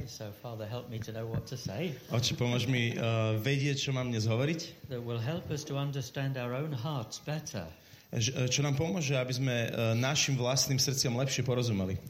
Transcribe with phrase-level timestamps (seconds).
[0.00, 1.92] Okay, so Father, help me to know what to say.
[2.08, 4.88] Oči, pomôž mi uh, vedieť, čo mám dnes hovoriť.
[4.88, 7.68] That will help us to understand our own hearts better.
[8.08, 12.00] Uh, Čo nám pomôže, aby sme uh, našim vlastným srdciam lepšie porozumeli.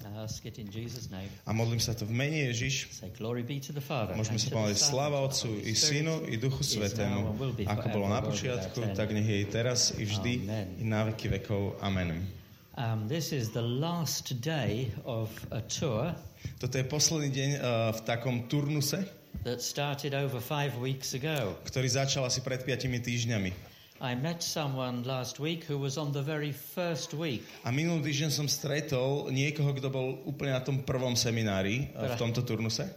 [1.45, 2.95] A modlím sa to v mene Ježiš.
[2.95, 4.14] Say glory be to the Father.
[4.14, 7.34] Môžeme sa Son, sláva Otcu i Synu i Duchu Svetému,
[7.66, 10.66] ako bolo na počiatku, tak nech je i teraz, i vždy, Amen.
[10.79, 11.82] i na veky vekov.
[11.82, 12.38] Amen.
[12.80, 16.16] Um, this is the last day of a tour
[16.57, 19.04] Toto je posledný deň uh, v takom turnuse,
[19.44, 21.61] that started over five weeks ago.
[21.68, 23.52] ktorý začal asi pred 5 týždňami.
[24.00, 27.44] I met someone last week who was on the very first week.
[27.68, 32.14] A minulý týždeň som stretol niekoho, kto bol úplne na tom prvom seminári uh, v
[32.16, 32.88] tomto turnuse.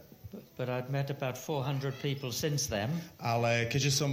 [0.56, 2.88] But I'd met about 400 people since then,
[3.20, 4.08] Ale keďže som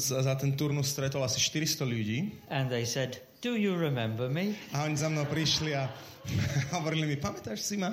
[0.00, 4.56] za ten turnus stretol asi 400 ľudí and they said, Do you remember me?
[4.72, 5.92] a oni za mnou prišli a
[6.80, 7.92] hovorili mi, pamätáš si ma?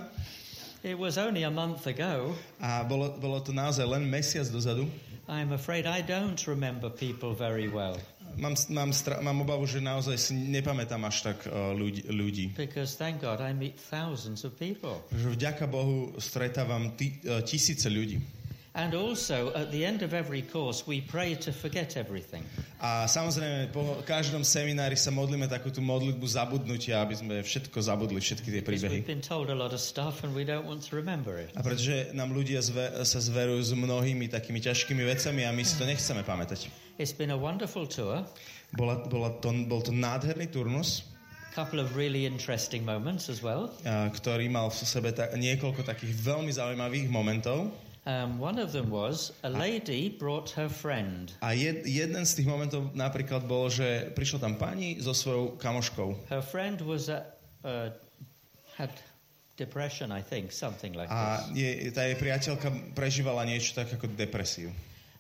[0.79, 2.31] It was only a month ago.
[2.63, 4.87] A bolo, bolo to naozaj len mesiac dozadu.
[5.27, 7.99] I'm afraid I don't remember people very well
[8.39, 12.55] Mám, mám, stra- mám obavu, že naozaj si nepamätám až tak uh, ľudí, ľudí.
[12.55, 15.03] because thank God I meet thousands of people.
[15.11, 18.23] Že vďaka Bohu stretávam ty, uh, tisíce ľudí.
[18.71, 22.47] And also, at the end of every course, we pray to forget everything.
[22.79, 28.23] A samozrejme, po každom seminári sa modlíme takú tú modlitbu zabudnutia, aby sme všetko zabudli,
[28.23, 29.03] všetky tie príbehy.
[31.51, 35.75] a pretože nám ľudia zve, sa zverujú s mnohými takými ťažkými vecami a my si
[35.75, 36.71] to nechceme pamätať.
[36.95, 38.23] It's been a wonderful tour,
[38.71, 41.03] Bola, bola to, bol to nádherný turnus,
[41.51, 43.67] couple of really interesting moments as well.
[44.15, 47.90] ktorý mal v sebe ta, niekoľko takých veľmi zaujímavých momentov.
[48.01, 51.29] Um, one of them was a lady brought her friend.
[51.45, 56.25] A jed, jeden z tých momentov napríklad bol, že prišla tam pani so svojou kamoškou.
[56.33, 57.29] Her friend was a,
[57.61, 57.93] uh,
[58.73, 58.89] had
[59.53, 64.09] depression, I think, something like A this, je, tá jej priateľka prežívala niečo tak ako
[64.17, 64.73] depresiu.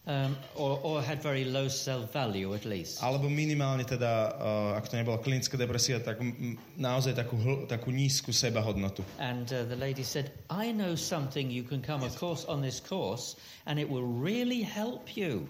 [0.07, 3.03] Um, or, or had very low self-value at least.
[3.03, 7.93] Alebo minimálne teda, uh, ak to nebola klinická depresia, tak m, naozaj takú, hl- takú
[7.93, 9.05] nízku sebahodnotu.
[9.21, 12.81] And uh, the lady said, "I know something you can come, of course, on this
[12.81, 13.37] course,
[13.69, 15.45] and it will really help you.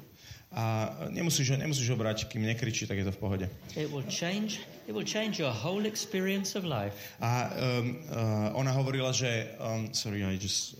[0.51, 3.47] A nemusíš ho, nemusíš ho brať, kým nekričí, tak je to v pohode.
[3.79, 4.59] It will change.
[4.83, 6.91] It will change your whole experience of life."
[7.23, 9.56] A um, uh, ona hovorila, že...
[9.63, 10.75] Um, sorry, I just,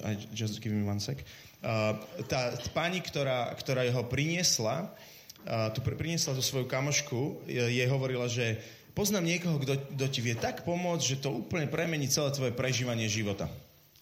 [0.00, 1.20] I just give me one sec.
[1.20, 4.90] Uh, tá, tá pani, ktorá, ktorá ho priniesla,
[5.46, 8.58] uh, tu pr- priniesla tú svoju kamošku, je- jej hovorila, že
[8.92, 13.06] poznám niekoho, kto, kto ti vie tak pomôcť, že to úplne premení celé tvoje prežívanie
[13.06, 13.46] života.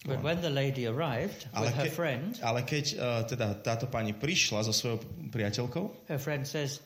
[0.01, 3.85] But when the lady arrived Ale, with her ke- friend, ale keď uh, teda táto
[3.85, 4.97] pani prišla so svojou
[5.29, 6.81] priateľkou her friend says,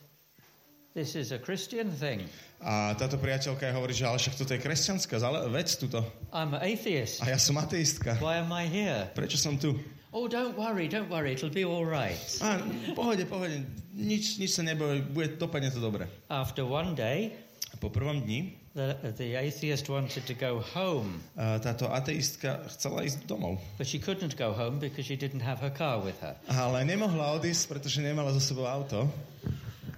[0.92, 2.28] "This is a Christian thing.
[2.60, 5.16] a táto priateľka hovorí, že ale však toto je kresťanská
[5.48, 6.04] vec tuto.
[6.36, 7.24] I'm atheist.
[7.24, 8.20] A ja som ateistka.
[8.20, 9.80] Why am I here?" Prečo som tu?
[10.16, 11.36] Oh, don't worry, don't worry.
[11.36, 12.16] It'll be all right.
[12.40, 12.64] A,
[12.96, 16.08] pohode, pohode, nič, nič sa neboj, bude, dopadne to dobre.
[16.32, 17.36] After one day,
[17.84, 23.28] po prvom dni the, the atheist wanted to go home, a, táto ateistka chcela ísť
[23.28, 23.60] domov.
[23.76, 26.40] but she couldn't go home because she didn't have her car with her.
[26.48, 29.12] Ale nemohla odísť, pretože nemala so sebou auto.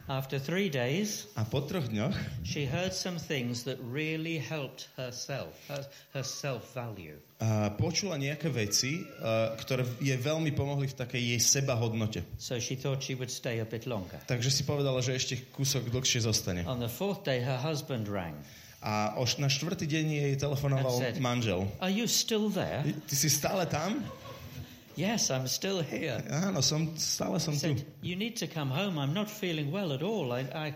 [0.10, 5.54] After three days, A po troch dňoch she heard some things that really helped herself,
[5.70, 5.86] her,
[6.18, 7.22] her self-value.
[7.78, 12.26] Počula nejaké veci, a, ktoré jej veľmi pomohli v takej jej sebahodnote.
[12.42, 14.18] So she thought she would stay a bit longer.
[14.26, 16.66] Takže si povedala, že ešte kúsok dlhšie zostane.
[16.66, 18.34] On the fourth day, her husband rang.
[18.82, 21.66] A oš, na štvrtý deň jej telefonoval said- manžel.
[21.78, 22.82] Are you still there?
[22.86, 24.02] Ty, ty si stále tam?
[24.98, 26.18] Yes, I'm still here.
[26.34, 27.78] Áno, som, stále som He tu.
[27.78, 28.98] said, You need to come home.
[28.98, 30.34] I'm not feeling well at all.
[30.34, 30.68] I, I,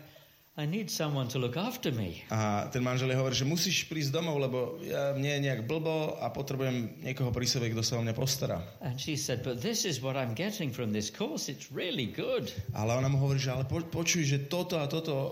[0.59, 2.27] I need someone to look after me.
[2.27, 6.19] A ten manžel jej hovorí, že musíš prísť domov, lebo ja, mne je nejak blbo
[6.19, 8.59] a potrebujem niekoho pri sebe, kto sa o mňa postará.
[8.83, 11.47] And she said, But this is what I'm getting from this course.
[11.47, 12.51] It's really good.
[12.75, 15.29] Ale ona mu hovorí, že ale po, počuj, že toto a toto uh,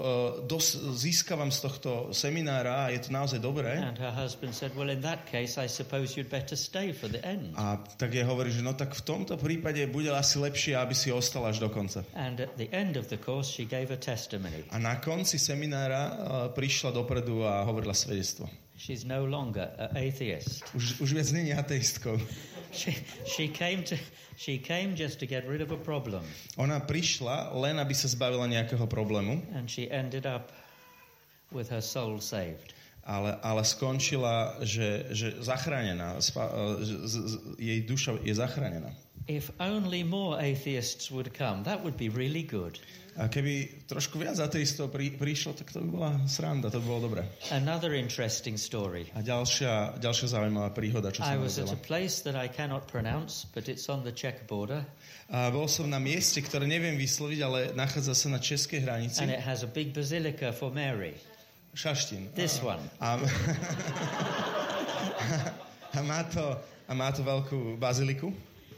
[0.48, 3.76] dos, získavam z tohto seminára a je to naozaj dobré.
[3.76, 7.20] And her husband said, Well, in that case, I suppose you'd better stay for the
[7.28, 7.60] end.
[7.60, 11.12] A tak jej hovorí, že no tak v tomto prípade bude asi lepšie, aby si
[11.12, 12.08] ostala až do konca.
[12.16, 14.64] And at the end of the course, she gave a testimony.
[14.72, 16.14] A na konci seminára uh,
[16.54, 18.46] prišla dopredu a hovorila svedectvo.
[18.78, 20.64] She's no longer an atheist.
[20.78, 22.22] Už, už viac není ateistkou.
[22.72, 22.94] She,
[23.26, 23.98] she, came to,
[24.38, 26.22] she came just to get rid of a problem.
[26.62, 30.54] Ona prišla len, aby sa zbavila nejakého problému, And she ended up
[31.50, 32.78] with her soul saved.
[33.10, 36.46] ale, ale skončila, že, že zachránená, spa,
[36.78, 38.94] že, z, z, jej duša je zachránená.
[39.28, 42.80] If only more atheists would come, that would be really good.
[43.20, 47.12] A keby trošku viac ateistov pri, prišlo, tak to by bola sranda, to by bolo
[47.12, 47.28] dobré.
[47.52, 49.12] Another interesting story.
[49.12, 52.88] A ďalšia, ďalšia zaujímavá príhoda, čo I som was at a place that I cannot
[52.88, 54.88] pronounce, but it's on the Czech border,
[55.30, 59.22] A bol som na mieste, ktoré neviem vysloviť, ale nachádza sa na českej hranici.
[59.22, 61.14] and it has a big basilica for Mary.
[61.78, 62.34] Šaštín.
[62.34, 62.82] This one.
[62.98, 63.20] A,
[65.94, 66.58] a, má to,
[66.90, 68.34] a má to veľkú baziliku.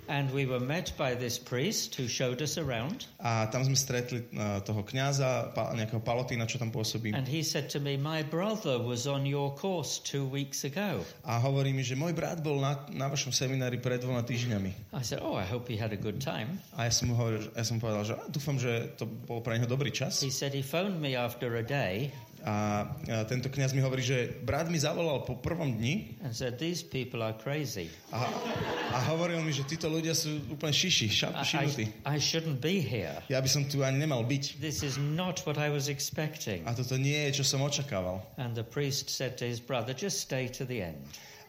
[0.10, 4.26] And we were met by this priest who showed us around, A tam sme stretli
[4.36, 7.14] uh, toho kňaza, pa, nejakého palotína, čo tam pôsobí.
[7.16, 11.06] and he said to me, My brother was on your course two weeks ago.
[11.24, 14.92] A hovorí mi, že môj brat bol na, na vašom seminári pred dvoma týždňami.
[14.92, 16.60] I said, Oh, I hope he had a good time.
[16.76, 19.70] A ja som mu hovoril, ja som povedal, že dúfam, že to bol pre neho
[19.70, 20.20] dobrý čas.
[20.20, 24.34] He said he phoned me after a day A, a tento kňaz mi hovorí, že
[24.42, 27.94] brat mi zavolal po prvom dni and said, These people are crazy.
[28.10, 28.26] a,
[28.92, 31.86] a hovoril mi, že títo ľudia sú úplne šiši, šap, šibnutí.
[32.02, 33.22] I, I shouldn't be here.
[33.30, 34.58] Ja by som tu ani nemal byť.
[34.58, 36.66] This is not what I was expecting.
[36.66, 38.26] A toto nie je, čo som očakával.
[38.42, 40.98] And the priest said to his brother, Just stay to the end.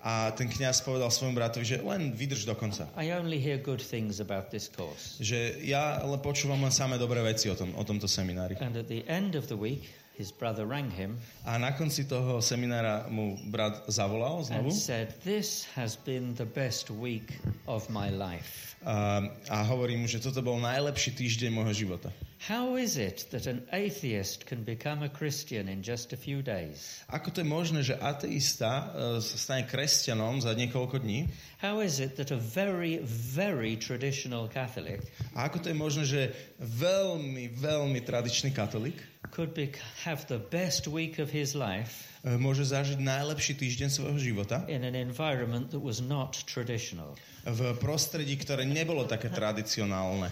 [0.03, 2.91] A ten kňaz povedal svojmu bratovi, že len vydrž do konca.
[2.99, 5.15] I only hear good things about this course.
[5.23, 8.59] Že ja ale počúvam len samé dobré veci o, tom, o tomto seminári.
[8.59, 9.87] And at the end of the week,
[10.19, 15.15] his brother rang him A na konci toho seminára mu brat zavolal znovu and said,
[15.25, 18.73] This has been the best week of my life.
[18.83, 22.11] a, a hovorí mu, že toto bol najlepší týždeň môjho života.
[22.43, 27.07] How is it that an atheist can become a Christian in just a few days?
[27.07, 28.91] Ako to je možné, že ateista
[29.23, 31.31] sa stane kresťanom za niekoľko dní?
[31.63, 35.07] How is it that a very, very traditional Catholic
[35.39, 36.23] A ako to je možné, že
[36.59, 38.99] veľmi, veľmi tradičný katolík
[39.33, 39.73] could be,
[40.05, 44.85] have the best week of his life e, môže zažiť najlepší týždeň svojho života in
[44.85, 47.17] an environment that was not traditional?
[47.43, 50.29] v prostredí, ktoré nebolo také tradicionálne?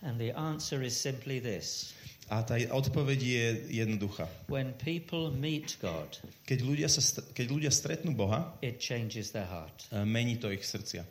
[0.00, 1.92] And the answer is simply this
[2.30, 3.46] A tá odpoveď je
[3.82, 4.24] jednoduchá.
[4.48, 6.16] when people meet God,
[6.46, 7.02] Keď ľudia, sa,
[7.34, 9.84] keď ľudia stretnú Boha, it changes their heart.
[9.92, 11.04] e, mení to ich srdcia.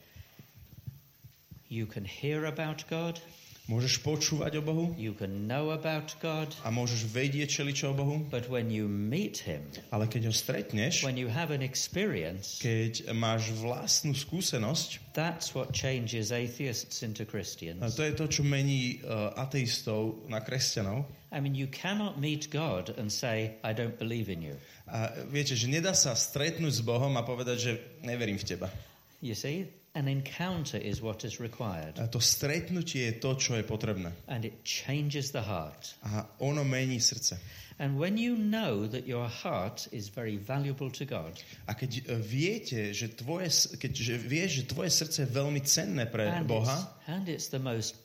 [1.70, 3.22] You can hear about God,
[3.70, 8.18] Môžeš počúvať o Bohu you can know about God, a môžeš vedieť čeličo o Bohu,
[8.26, 9.62] but when you meet Him,
[9.94, 15.70] ale keď ho stretneš, when you have an experience, keď máš vlastnú skúsenosť, that's what
[15.70, 17.78] changes atheists into a Christians.
[17.94, 21.06] to je to, čo mení uh, ateistov na kresťanov.
[21.30, 24.58] I mean, you cannot meet God and say, I don't believe in you.
[24.90, 28.74] A viete, že nedá sa stretnúť s Bohom a povedať, že neverím v teba.
[29.22, 29.70] You see,
[30.00, 34.16] an encounter is what is required, A to stretnutie je to, čo je potrebné.
[34.32, 36.00] and it changes the heart.
[36.08, 37.36] A ono mení srdce.
[37.80, 41.36] And when you know that your heart is very valuable to God,
[41.68, 46.08] A keď uh, viete, že tvoje, keď že vieš, že tvoje srdce je veľmi cenné
[46.08, 47.96] pre and it's, Boha and it's the most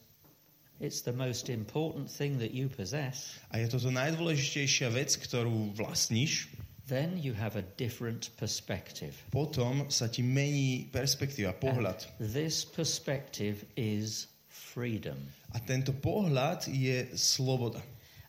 [0.82, 6.50] it's the most important thing that you possess, a je toto najdôležitejšia vec, ktorú vlastníš,
[6.88, 9.16] then you have a different perspective.
[9.32, 12.04] potom sa ti mení perspektíva, pohľad.
[12.20, 15.16] And this perspective is freedom
[15.54, 17.80] A tento pohľad je sloboda.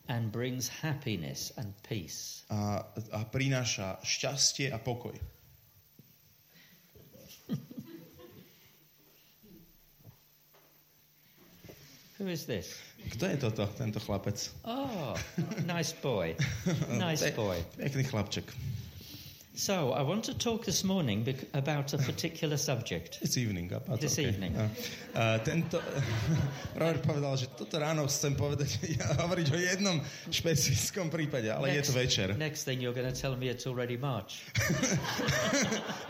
[0.08, 2.46] and brings happiness and peace.
[2.54, 5.18] A, a prináša šťastie a pokoj.
[12.22, 12.78] Who is this?
[13.12, 14.38] Kto je toto, tento chlapec?
[14.66, 15.14] Oh,
[15.66, 16.36] nice boy.
[16.90, 17.62] Nice boy.
[17.78, 18.50] Pekný chlapček.
[19.56, 23.20] So, I want to talk this morning about a particular subject.
[23.22, 23.72] It's evening.
[23.72, 24.28] A, a to, This okay.
[24.28, 24.52] evening.
[25.16, 25.80] A tento,
[26.76, 29.96] Robert povedal, že toto ráno chcem povedať, ja hovoriť o jednom
[30.28, 32.36] špecifickom prípade, ale je to večer.
[32.36, 34.44] next thing you're going to tell me it's already March.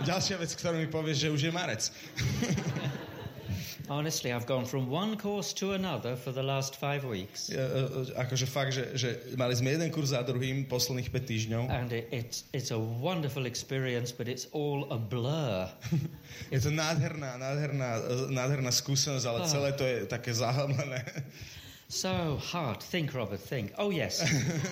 [0.10, 1.94] Ďalšia vec, ktorú mi povieš, že už je marec.
[3.88, 7.54] Honestly, I've gone from one course to another for the last five weeks.
[8.18, 11.64] Akože fakt, že, že mali sme jeden kurz za druhým posledných 5 týždňov.
[11.70, 15.70] And it, it's, it's a wonderful experience, but it's all a blur.
[16.54, 17.90] Je to nádherná, nádherná,
[18.34, 19.48] nádherná skúsenosť, ale Ah.
[19.48, 21.06] celé to je také zahamlené.
[21.86, 23.70] So, heart, think, Robert, think.
[23.78, 24.26] Oh, yes,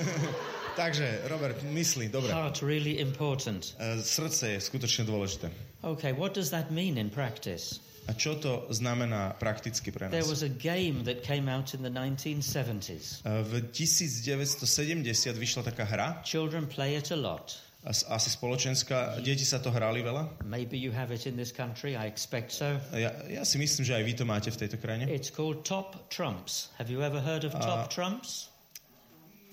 [0.76, 2.34] Takže, Robert, mysli, dobre.
[2.34, 3.78] heart really important.
[4.02, 5.54] Srdce je skutočne dôležité.
[5.86, 7.78] Okay, what does that mean in practice?
[8.08, 10.30] A čo to znamená prakticky pre There nás?
[10.30, 13.24] was a game that came out in the 1970s.
[13.24, 17.56] E, V 1970 vyšla taká hra, Children play it a lot.
[17.84, 20.44] as- asi spoločenská, deti sa to hrali veľa.
[20.48, 22.80] Maybe you have it in this country, I expect so.
[22.96, 25.08] Ja, ja si myslím, že aj vy to máte v tejto krajine.
[25.12, 26.72] It's called Top Trumps.
[26.80, 28.52] Have you ever heard of Top Trumps?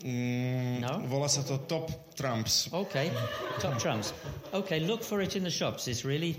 [0.02, 1.04] Mm, No?
[1.06, 2.68] Volá sa to Top Trumps.
[2.72, 3.08] Okay,
[3.60, 4.12] top trumps.
[4.52, 5.88] Okay, look for it in the shops.
[5.88, 6.36] It's really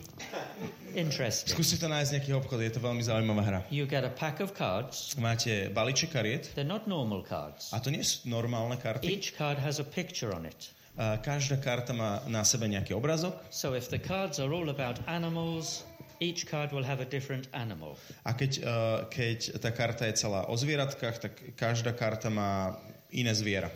[0.93, 1.53] interesting.
[1.53, 3.59] Skúste to nájsť v nejakých obchodoch, je to veľmi zaujímavá hra.
[3.73, 5.13] You get a pack of cards.
[5.17, 7.69] Máte balíček kariet They're not normal cards.
[7.73, 9.05] a to nie sú normálne karty.
[9.07, 10.69] Each card has a picture on it.
[10.99, 14.99] A každá karta má na sebe nejaký obrazok So if the cards are all about
[15.07, 15.87] animals,
[16.19, 17.95] each card will have a different animal.
[18.27, 22.75] a keď, uh, keď tá karta je celá o zvieratkách, tak každá karta má
[23.11, 23.71] iné zviera.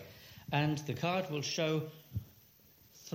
[0.51, 1.83] And the card will show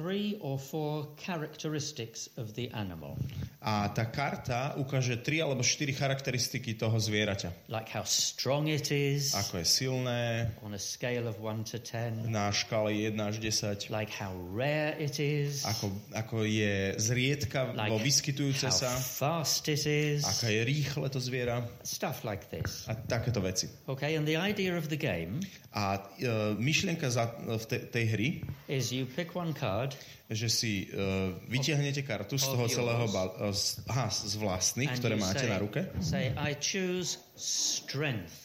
[0.01, 3.21] three or four characteristics of the animal,
[3.61, 7.69] A tá karta ukáže tri alebo štyri charakteristiky toho zvieraťa.
[7.69, 9.37] like how strong it is.
[9.37, 13.93] Ako je silné, on a scale of 1 to 10, na škále 1 až 10,
[13.93, 19.85] like how rare it is, ako, ako je zriedka like vyskytujúce how sa, fast it
[19.85, 21.61] is, aká je rýchle to zviera.
[21.85, 22.89] Stuff like this.
[22.89, 23.69] a takéto veci.
[23.85, 28.29] Okay, and the idea of the game A uh, myšlienka za, v te, tej hry,
[28.67, 29.90] is you pick one card
[30.31, 34.99] že si uh, vytiahnete kartu z toho celého bal, uh, z, aha, z vlastných, and
[35.03, 38.40] ktoré máte say, na ruke say, I choose strength.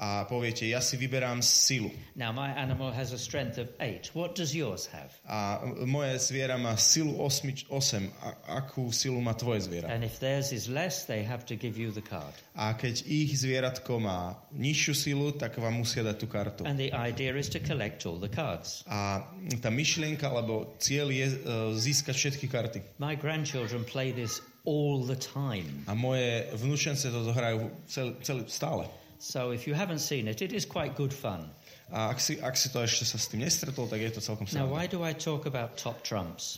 [0.00, 1.92] A poviete, ja si vyberám silu.
[2.16, 4.16] Now, my animal has a strength of 8.
[4.16, 5.12] What does yours have?
[5.28, 7.68] A moje zviera má silu 8.
[7.68, 8.08] 8.
[8.24, 9.92] A, akú silu má tvoje zviera?
[9.92, 12.32] And if theirs is less, they have to give you the card.
[12.56, 16.64] A keď ich zvieratko má nižšiu silu, tak vám musia dať tú kartu.
[16.64, 18.80] And the idea is to collect all the cards.
[18.88, 19.28] A
[19.60, 21.36] tá myšlienka alebo cieľ je uh,
[21.76, 22.80] získať všetky karty.
[22.96, 25.84] My grandchildren play this all the time.
[25.84, 28.88] A moje vnúčence toto hrajú cel, cel, stále.
[29.20, 31.52] So if you haven't seen it, it is quite good fun.
[31.92, 34.48] A ak si, ak si to ešte sa s tým nestretol, tak je to celkom
[34.48, 34.72] Now, sranda.
[34.72, 36.56] why do I talk about top trumps?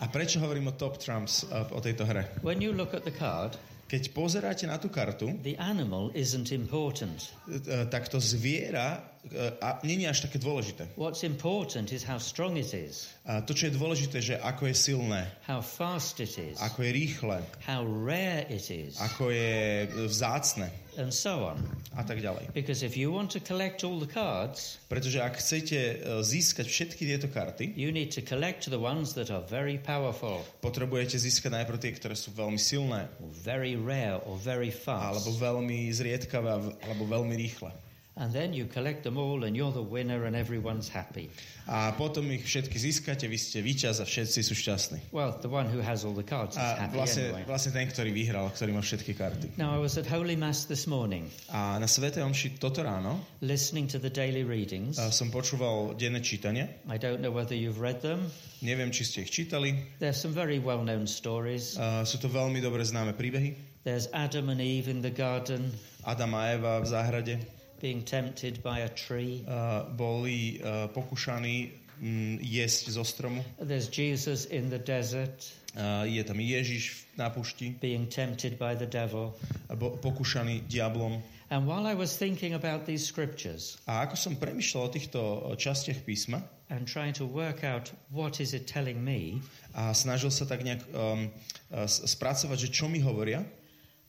[0.00, 2.30] A prečo hovorím o Top Trumps uh, o tejto hre?
[2.46, 7.32] When you look at the card, Keď pozeráte na tú kartu, the animal isn't important.
[7.48, 10.92] uh, tak to zviera uh, a je až také dôležité.
[11.00, 14.76] What's important is how strong it is, A to, čo je dôležité, že ako je
[14.76, 20.68] silné, how fast it is, ako je rýchle, how rare it is, ako je vzácne
[20.98, 21.62] and so on.
[21.94, 22.50] a tak ďalej.
[22.54, 27.02] Because if you want to collect all the cards, Pretože ak chcete uh, získať všetky
[27.06, 31.78] tieto karty, you need to collect the ones that are very powerful, potrebujete získať najprv
[31.78, 33.10] tie, ktoré sú veľmi silné,
[33.42, 35.42] very rare, or very alebo fast.
[35.42, 36.50] veľmi zriedkavé,
[36.86, 37.70] alebo veľmi rýchle.
[38.18, 41.30] And then you collect them all, and you're the winner, and everyone's happy.
[41.70, 44.98] A potom ich všetky získate, vy ste víťaz a všetci sú šťastní.
[45.14, 47.44] Well, the one who has all the cards is A happy vlastne, anyway.
[47.46, 49.46] vlastne ten, ktorý vyhral, ktorý má všetky karty.
[49.54, 53.86] Now, I was at Holy Mass this morning, A na Svetej Omši toto ráno listening
[53.86, 54.98] to the daily readings.
[54.98, 56.82] a som počúval denné čítanie.
[56.90, 58.34] I don't know whether you've read them.
[58.66, 59.78] Neviem, či ste ich čítali.
[60.02, 61.78] There's some very well-known stories.
[61.78, 63.54] A sú to veľmi dobre známe príbehy.
[63.86, 65.70] There's Adam and Eve in the garden
[66.02, 67.34] Adam a Eva v záhrade
[67.80, 69.42] being tempted by a tree.
[69.46, 73.40] a boli a, pokúšaní mm, jesť zo stromu.
[73.58, 78.88] There's Jesus in the desert A je tam Ježiš na pušti being tempted by the
[78.88, 79.36] devil.
[79.68, 81.20] a bo, pokúšaný diablom.
[81.48, 85.20] And while I was thinking about these scriptures A ako som premyšľal o týchto
[85.56, 89.40] častiach písma and trying to work out what is it telling me,
[89.72, 91.32] a snažil sa tak nejak um,
[91.72, 93.40] s- spracovať, že čo mi hovoria,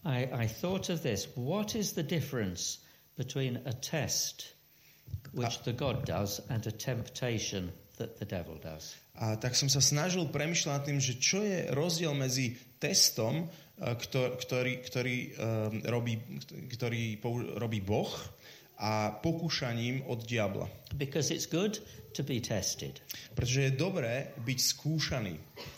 [0.04, 1.28] I, I thought of this.
[1.36, 2.84] What is the difference
[3.20, 4.56] between a test,
[5.36, 8.96] which the God does, and a temptation that the devil does?
[9.20, 14.40] A tak som sa snažil premyšľať tým, že čo je rozdiel medzi testom, eh, ktor-
[14.40, 16.16] ktorý, ktorý, um, robí,
[16.72, 18.08] ktorý pou- robí Boh
[18.80, 20.72] a pokúšaním od diabla.
[20.96, 21.84] Because it's good
[22.16, 23.04] to be tested
[23.36, 25.36] Pretože je dobré byť skúšaný,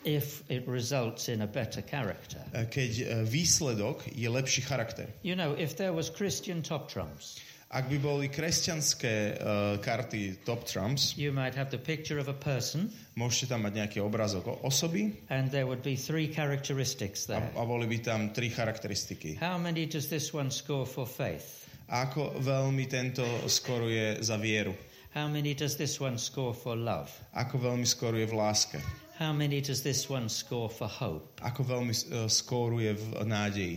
[0.08, 2.39] if it results in a better character.
[2.53, 5.10] eh, keď eh, výsledok je lepší charakter.
[5.25, 7.41] You know, if there was Christian top trumps,
[7.72, 12.36] Ak by boli kresťanské uh, karty Top Trumps, you might have the picture of a
[12.36, 17.39] person, môžete tam mať nejaký obrázok o osoby and there would be three characteristics a,
[17.39, 17.48] there.
[17.55, 19.39] a boli by tam tri charakteristiky.
[19.39, 21.61] How many does this one score for faith?
[21.91, 24.71] Ako veľmi tento skoruje za vieru.
[25.12, 27.12] How many does this one score for love?
[27.36, 28.79] Ako veľmi skoruje v láske.
[29.19, 31.27] How many does this one score for hope?
[31.43, 33.75] Ako veľmi uh, skóruje v nádeji.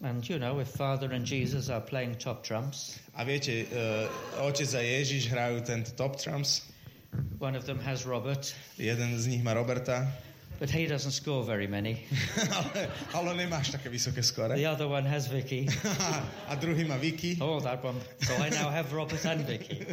[0.00, 4.06] And you know, if Father and Jesus are playing top trumps, A viete, uh,
[4.46, 6.64] otec a Ježiš hrajú tento Top Trumps.
[7.42, 10.06] one of them has Robert, Jeden z nich má Roberta,
[10.60, 12.04] but he doesn't score very many.
[13.16, 14.54] ale, nemáš také vysoké skore.
[14.54, 15.66] The other one has Vicky.
[16.48, 17.40] a druhý má Vicky.
[17.40, 17.96] Oh, that one.
[18.20, 19.80] So I now have Robert and Vicky.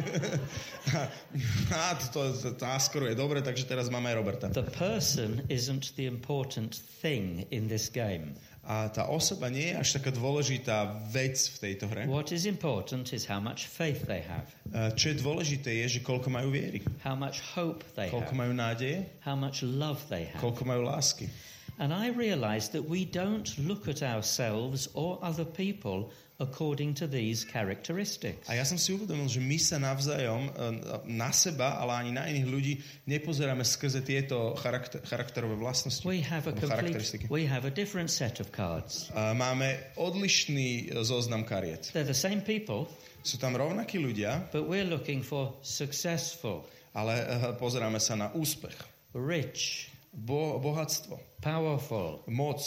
[1.72, 4.52] a to, to, tá skoruje dobre, takže teraz máme Roberta.
[4.52, 8.36] The person isn't the important thing in this game.
[8.68, 12.04] A tá osoba nie je až taká dôležitá vec v tejto hre.
[12.04, 16.00] What is important is how much faith they have, Uh, Čo je dôležité je, že
[16.04, 20.28] koľko majú viery, how much hope they koľko have, majú nádeje, how much love they
[20.28, 20.44] have.
[20.44, 21.32] koľko majú lásky.
[21.80, 27.42] And I realized that we don't look at ourselves or other people according to these
[27.42, 28.46] characteristics.
[28.46, 32.30] A ja som si uvedomil, že my sa navzájom uh, na seba, ale ani na
[32.30, 32.72] iných ľudí
[33.10, 36.06] nepozeráme skrze tieto charakter, charakterové vlastnosti.
[36.06, 39.10] We have a complete, we have a different set of cards.
[39.10, 41.90] Uh, Máme odlišný uh, zoznam kariet.
[41.90, 42.86] They're the same people,
[43.28, 46.64] Sú tam rovnakí ľudia, but we're looking for successful,
[46.94, 47.18] ale
[47.58, 48.78] pozeráme sa na úspech,
[49.12, 52.62] rich, bo- bohatstvo, powerful, moc,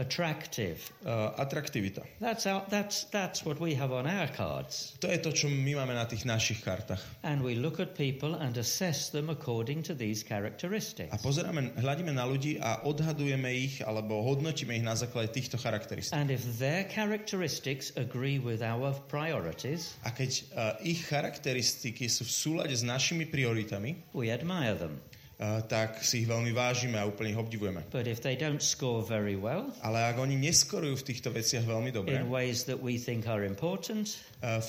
[0.00, 0.80] attractive.
[1.04, 2.02] uh, atraktivita.
[2.20, 4.96] That's, our, that's, that's what we have on our cards.
[5.00, 7.00] To je to, čo my máme na tých našich kartách.
[7.22, 11.12] And we look at people and assess them according to these characteristics.
[11.12, 16.16] A pozeráme, hľadíme na ľudí a odhadujeme ich alebo hodnotíme ich na základe týchto charakteristík.
[16.16, 22.32] And if their characteristics agree with our priorities, A keď uh, ich charakteristiky sú v
[22.32, 24.96] súlade s našimi prioritami, we admire them.
[25.40, 27.80] Tak si ich veľmi vážime a úplne ich obdivujeme.
[27.88, 31.88] But if they don't score very well Ale ak oni neskorujú v týchto veciach veľmi
[31.96, 34.68] dobre, in ways that we think are important, v,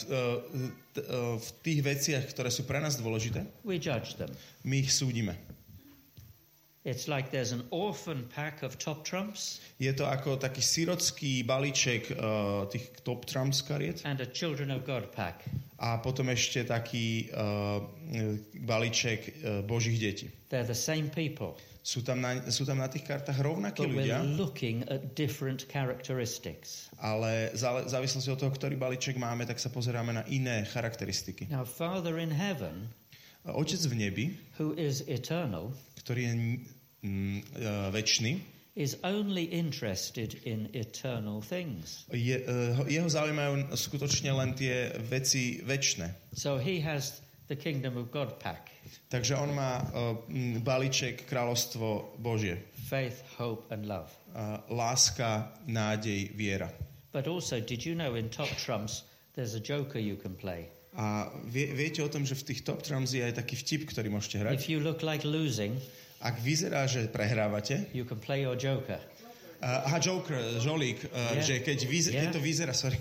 [0.95, 4.31] t- uh, v tých veciach, ktoré sú pre nás dôležité, we judge them.
[4.63, 5.35] my ich súdime.
[6.81, 12.09] It's like there's an orphan pack of top trumps Je to ako taký sirocký balíček
[12.09, 15.45] uh, tých top trumps kariet and a children of God pack.
[15.77, 17.85] a potom ešte taký uh,
[18.65, 20.27] balíček uh, božích detí.
[20.49, 24.05] They're the same people, Sú tam na, sú tam na tých kartách rovnakí but we're
[24.05, 26.89] ľudia, looking at different characteristics.
[26.97, 31.49] ale zále- závislosti od toho, ktorý balíček máme, tak sa pozeráme na iné charakteristiky.
[31.49, 32.89] Now, Father in heaven,
[33.41, 34.25] Otec v nebi,
[34.61, 35.73] who is eternal,
[36.03, 36.33] ktorý je
[37.05, 37.39] mm,
[37.93, 38.33] väčší,
[38.75, 42.07] is only interested in eternal things.
[42.07, 42.39] je,
[42.87, 46.31] jeho zaujímajú skutočne len tie veci väčšie.
[46.31, 47.19] So he has
[47.51, 48.71] the kingdom of God pack
[49.07, 50.17] Takže on má uh,
[50.59, 52.59] balíček kráľovstvo Božie.
[52.91, 54.11] faith, hope, and love.
[54.35, 56.67] Uh, láska, nádej, viera.
[57.11, 59.03] But also, did you know in top trumps
[59.35, 60.71] there's a joker you can play?
[60.91, 64.11] A vie, viete o tom, že v tých top trumps je aj taký vtip, ktorý
[64.11, 64.51] môžete hrať?
[64.59, 65.79] If you look like losing,
[66.21, 68.99] Ak vyzerá, že prehrávate, you can play your joker.
[69.63, 71.41] uh, aha, Joker, žolík, uh, Yeah.
[71.41, 72.35] že keď, keď Yeah.
[72.35, 72.99] to vyzerá, sorry,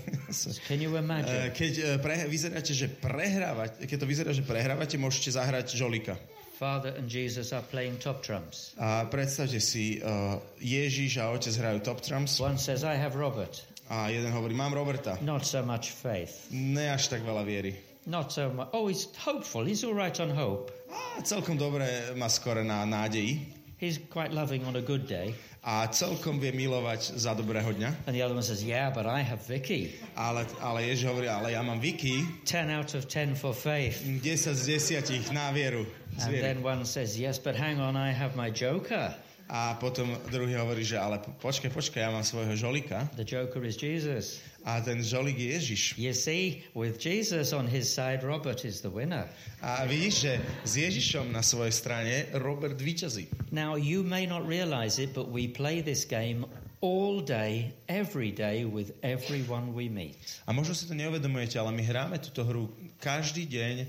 [0.65, 1.51] Can you Uh, imagine?
[1.53, 6.15] keď uh, pre, vyzeráte, že prehrávate, keď to vyzerá, že prehrávate, môžete zahrať žolika.
[6.57, 8.77] Father and Jesus are playing top trumps.
[8.77, 13.65] A predstavte si, uh, Ježiš a otec hrajú top trumps One says, I have Robert.
[13.91, 15.19] A jeden hovorí, mám Roberta.
[15.19, 16.47] Not so much faith.
[16.55, 17.75] Ne až tak veľa viery.
[18.07, 18.71] Not so much.
[18.71, 19.67] Oh, he's hopeful.
[19.67, 20.71] He's all right on hope.
[21.19, 25.33] A celkom dobre má skore na nádeji He's quite loving on a good day.
[25.61, 28.09] a celkom vie milovať za dobrého dňa.
[28.09, 29.93] And the other one says, Yeah, but I have Vicky.
[30.17, 34.01] Ale, ale Ježiš hovorí, ale ja mám Vicky 10 out of 10 for faith.
[34.01, 34.21] 10
[34.57, 34.61] z
[35.05, 35.85] 10 na vieru.
[36.17, 39.13] And then one says, Yes, but hang on, I have my joker.
[39.51, 43.11] A potom druhý hovorí, že ale po- počkaj, počkaj, ja mám svojho žolika.
[43.19, 44.39] The joker is Jesus.
[44.63, 45.81] A ten žolík je Ježiš.
[45.99, 49.27] You see, with Jesus on his side, Robert is the winner.
[49.59, 50.33] A vidíš, že
[50.63, 53.27] s Ježišom na svojej strane Robert víťazí.
[53.51, 56.47] Now, you may not realize it, but we play this game
[56.79, 60.15] all day, every day, with everyone we meet.
[60.47, 62.71] A možno si to neuvedomujete, ale my hráme túto hru
[63.03, 63.85] každý deň e,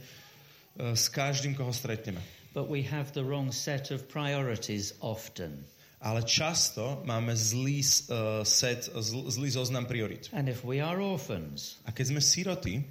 [0.99, 2.42] s každým, koho stretneme.
[2.55, 5.65] But we have the wrong set of priorities often.
[6.03, 7.79] Ale často máme zlý
[8.11, 10.29] uh, set, zl, zlý zoznam priorit.
[10.35, 12.83] And if we are orphans, A keď sme siroty,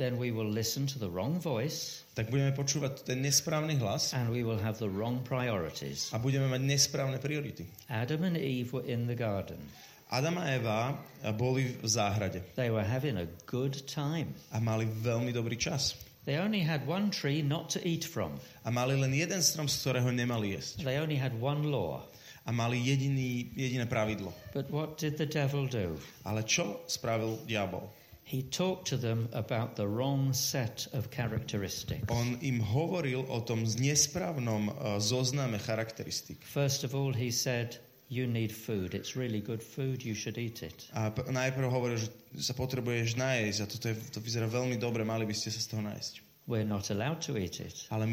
[0.00, 4.32] then we will listen to the wrong voice tak budeme počúvať ten nesprávny hlas and
[4.32, 6.08] we will have the wrong priorities.
[6.12, 7.68] a budeme mať nesprávne priority.
[7.92, 9.60] Adam and Eve were in the garden.
[10.08, 10.96] Adam a Eva
[11.36, 14.32] boli v záhrade They were having a good time.
[14.48, 15.92] a mali veľmi dobrý čas.
[16.26, 18.34] They only had one tree not to eat from.
[18.66, 20.82] A mali len jeden strom, z ktorého nemali jesť.
[20.82, 22.02] They only had one law.
[22.46, 24.34] A mali jediný, jediné pravidlo.
[24.50, 25.94] But what did the devil do?
[26.26, 27.86] Ale čo spravil diabol?
[28.26, 32.10] He talked to them about the wrong set of characteristics.
[32.10, 36.42] On im hovoril o tom nesprávnom uh, zozname charakteristik.
[36.42, 37.78] First of all, he said,
[38.08, 38.94] You need food.
[38.94, 40.04] It's really good food.
[40.04, 40.86] You should eat it.
[40.94, 42.06] A najprv hovoril, že
[42.38, 45.66] sa potrebuješ najesť a toto je, to vyzerá veľmi dobre, mali by ste sa z
[45.74, 46.22] toho nájsť.
[46.46, 47.90] We're not allowed to eat it.
[47.90, 48.06] Ale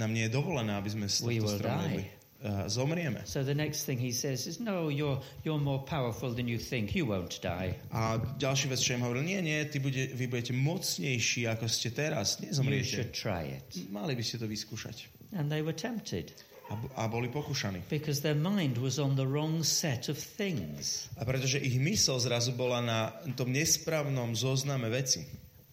[0.00, 2.00] nám nie je dovolené, aby sme z tohto stromu.
[2.40, 3.20] Uh, zomrieme.
[3.28, 6.96] So the next thing he says is, No, you're, you're more powerful than you think.
[6.96, 7.76] You won't die.
[7.92, 11.92] A ďalší vec, čo im hovoril, nie, nie, ty bude, vy budete mocnejší, ako ste
[11.92, 12.40] teraz.
[12.40, 12.88] You Nezomriete.
[12.88, 13.68] should try it.
[13.92, 15.12] Mali by ste to vyskúšať.
[15.36, 16.32] and they were tempted
[16.96, 17.82] a, boli pokúšaní.
[17.90, 21.10] because their mind was on the wrong set of things.
[21.18, 25.26] A pretože ich mysel zrazu bola na tom nesprávnom zozname veci.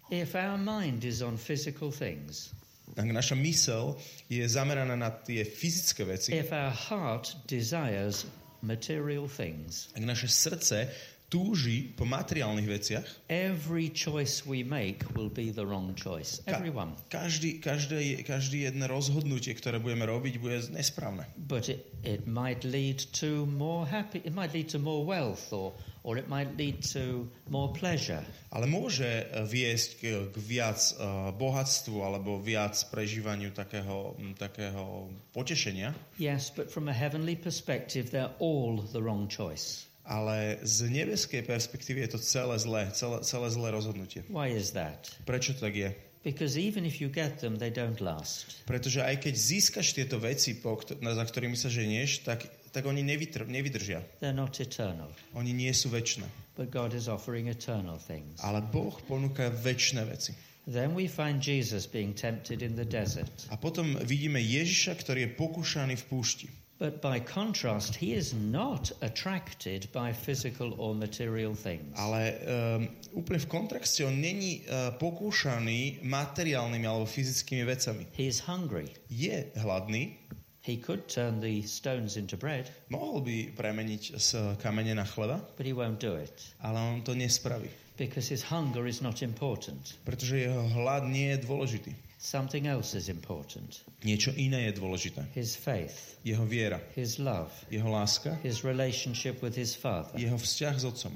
[0.10, 2.56] If our mind is on physical things,
[2.98, 4.00] Ak naša mysel
[4.32, 8.26] je zameraná na tie fyzické veci, if our heart desires
[8.66, 10.90] material things, ak naše srdce
[11.28, 16.40] túži po materiálnych veciach, every choice we make will be the wrong choice.
[16.48, 16.96] ka- Everyone.
[17.12, 21.28] každý, každé, každý jedno rozhodnutie, ktoré budeme robiť, bude nesprávne.
[21.36, 25.76] But it, it might lead to more happy, it might lead to more wealth or,
[26.08, 28.24] or it might lead to more pleasure.
[28.56, 35.92] Ale môže eh, viesť k, k viac uh, bohatstvu alebo viac prežívaniu takého, takého potešenia,
[36.16, 39.87] Yes, but from a heavenly perspective, they're all the wrong choice.
[40.08, 44.24] Ale z nebeskej perspektívy je to celé zlé, celé, celé zlé rozhodnutie.
[44.32, 45.12] Why is that?
[45.28, 45.92] Prečo to tak je?
[46.24, 48.64] Because even if you get them, they don't last.
[48.68, 52.44] Pretože aj keď získaš tieto veci, po, za ktorými sa ženieš, tak,
[52.76, 54.04] tak oni nevytr, nevydržia.
[54.20, 55.08] They're not eternal.
[55.36, 56.28] Oni nie sú väčšie.
[56.60, 58.44] But God is offering eternal things.
[58.44, 60.32] Ale Boh ponúka väčšie veci.
[60.68, 63.48] Then we find Jesus being tempted in the desert.
[63.48, 66.48] A potom vidíme Ježiša, ktorý je pokúšaný v púšti.
[66.78, 71.98] But by contrast, he is not attracted by physical or material things.
[71.98, 72.82] Ale um,
[73.18, 78.06] úplne v kontrakte on není uh, pokúšaný materiálnymi alebo fyzickými vecami.
[78.14, 78.94] He is hungry.
[79.10, 80.22] Je hladný,
[80.68, 85.64] He could turn the stones into bread, mohol by premeniť z kamene na chleba, but
[85.64, 87.72] he won't do it ale on to nespraví.
[87.96, 89.96] because his hunger is not important.
[90.04, 91.92] Pretože jeho hlad nie je dôležitý.
[92.18, 95.22] Something else is important Niečo iné je dôležité.
[95.38, 100.18] his faith, Jeho viera, his love, jeho láska, his relationship with his Father.
[100.18, 101.14] jeho vzťah s otcom.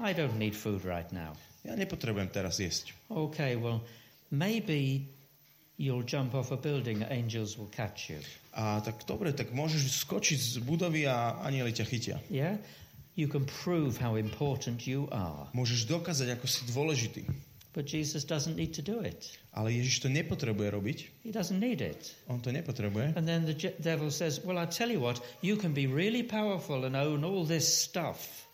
[0.00, 1.36] I don't need food right now.
[1.60, 2.96] Ja nepotrebujem teraz jesť.
[3.12, 3.84] Okay, well,
[4.32, 5.04] maybe
[5.76, 8.16] you'll jump off a building, angels will catch you.
[8.56, 12.16] A tak dobre, tak môžeš skočiť z budovy a anieli ťa chytia.
[12.32, 12.56] Yeah?
[13.20, 15.52] You can prove how important you are.
[15.52, 17.28] Môžeš dokázať, ako si dôležitý.
[17.80, 19.32] But Jesus doesn't need to do it.
[19.56, 20.98] Ale Ježiš to nepotrebuje robiť.
[21.24, 22.12] He doesn't need it.
[22.28, 23.16] On to nepotrebuje.
[23.16, 26.84] And then the devil says, Well, I tell you what, you can be really powerful
[26.84, 28.44] and own all this stuff.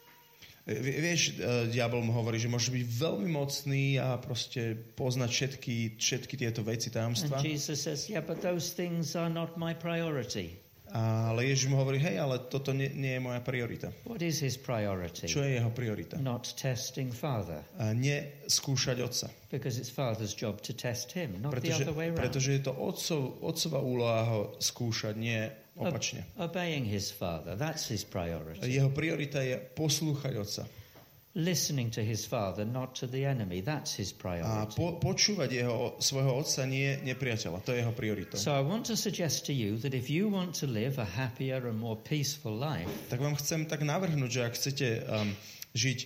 [0.63, 5.31] E, vie- Vieš, e, diabol mu hovorí, že môže byť veľmi mocný a proste poznať
[5.35, 7.43] všetky, všetky tieto veci, And tajomstva.
[7.43, 10.55] Jesus says, Yeah, but those things are not my priority.
[10.95, 13.91] Ale Ježiš mu hovorí, hej, ale toto nie, nie je moja priorita.
[14.07, 15.27] What is his priority?
[15.27, 16.17] Čo je jeho priorita?
[16.17, 19.27] Not testing Father, A neskúšať otca.
[19.51, 22.23] because it's Father's job to test him, not the Pretože, other way around.
[22.23, 25.43] pretože je to otcov, otcová úloha ho skúšať, nie
[25.77, 26.25] opačne.
[26.41, 28.65] Obeying his Father, that's his priority.
[28.65, 30.63] Jeho priorita je poslúchať otca.
[31.37, 34.73] Listening to his Father, not to the enemy, that's his A priority.
[34.73, 37.61] po, počúvať jeho, svojho otca, nie nepriateľa.
[37.61, 38.41] To je jeho prioritou.
[38.41, 41.69] So I want to suggest to you that if you want to live a happier
[41.69, 45.29] and more peaceful life, Tak vám chcem tak navrhnúť, že ak chcete um,
[45.77, 45.99] žiť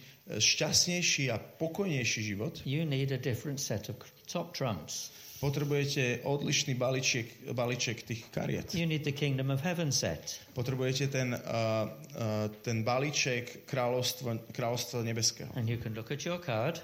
[0.42, 5.14] šťastnejší a pokojnejší život, you need a different set of top trumps.
[5.40, 8.70] Potrebujete odlišný balíček, balíček tých kariet.
[8.76, 10.38] You need the kingdom of heaven set.
[10.52, 15.48] Potrebujete ten, uh, uh, ten balíček kráľovstva, kráľovstva nebeského.
[15.56, 16.78] And you can look at your card,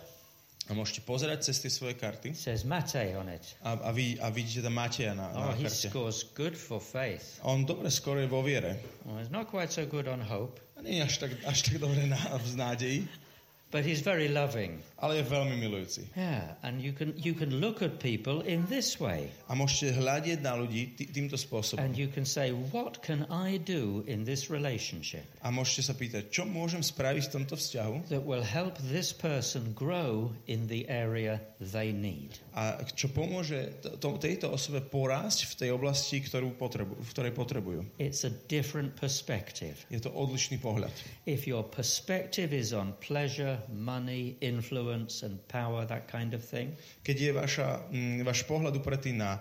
[0.66, 3.54] A môžete pozerať cez tie svoje karty says Mate on it.
[3.62, 5.86] a, a, vy, a vidíte tam Mateja na, Oh, na he karte.
[5.86, 7.38] scores good for faith.
[7.38, 8.74] A on dobre skoro je vo viere.
[9.06, 12.18] Well, not quite so good on hope, A nie až tak, až tak dobre na,
[12.18, 12.98] v nádeji,
[13.70, 14.78] but he's very loving.
[15.02, 16.08] ale je veľmi milujúci.
[16.16, 20.38] Yeah, and you can you can look at people in this way, A môžete hľadiť
[20.40, 21.82] na ľudí tý, týmto spôsobom.
[21.84, 26.32] and you can say, "What can I do in this relationship A môžete sa pýtať,
[26.32, 31.42] čo môžem spraviť v tomto vzťahu that will help this person grow in the area
[31.60, 37.08] they need?" A čo pomôže to, tejto osobe porásť v tej oblasti, ktorú potrebu, v
[37.12, 37.80] ktorej potrebujú.
[38.00, 39.76] It's a different perspective.
[39.92, 40.88] Je to odlišný pohľad.
[41.28, 46.72] If your perspective is on pleasure, money, influence, and power, that kind of thing,
[47.04, 49.36] Keď je vaša, mm, váš pohľad upretý na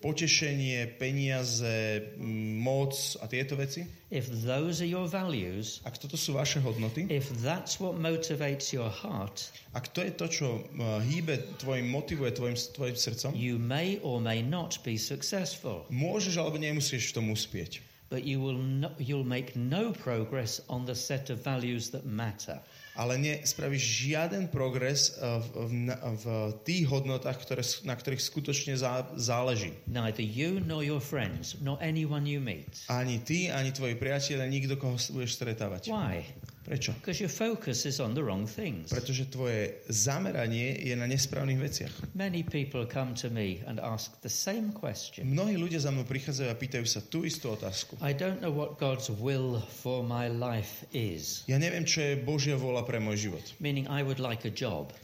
[0.00, 6.36] potešenie, peniaze, mm, moc a tieto veci, if those are your values, ak toto sú
[6.36, 11.40] vaše hodnoty, if that's what motivates your heart, ak to je to, čo uh, hýbe
[11.58, 17.10] tvojim, motivuje tvojim, tvojim srdcom, you may or may not be successful, môžeš alebo nemusíš
[17.10, 17.80] v tom uspieť.
[18.12, 22.60] but you will no, you'll make no progress on the set of values that matter.
[22.92, 26.24] Ale nespravíš žiaden progres uh, v, v, v
[26.60, 29.72] tých hodnotách, ktoré, na ktorých skutočne zá, záleží.
[29.88, 32.84] Neither you nor your friends, nor anyone you meet.
[32.92, 35.88] Ani ty, ani tvoji priatelia, nikto, koho budeš stretávať.
[35.88, 36.28] Why?
[36.62, 36.94] Prečo?
[37.02, 38.86] Because your focus is on the wrong things.
[38.86, 42.14] Pretože tvoje zameranie je na nesprávnych veciach.
[42.14, 45.26] Many people come to me and ask the same question.
[45.26, 47.98] Mnohí ľudia za mnou prichádzajú a pýtajú sa tú istú otázku.
[47.98, 52.54] I don't know what God's will for my life is, Ja neviem, čo je Božia
[52.54, 53.42] vôľa pre môj život.
[53.58, 54.94] meaning I would like a job.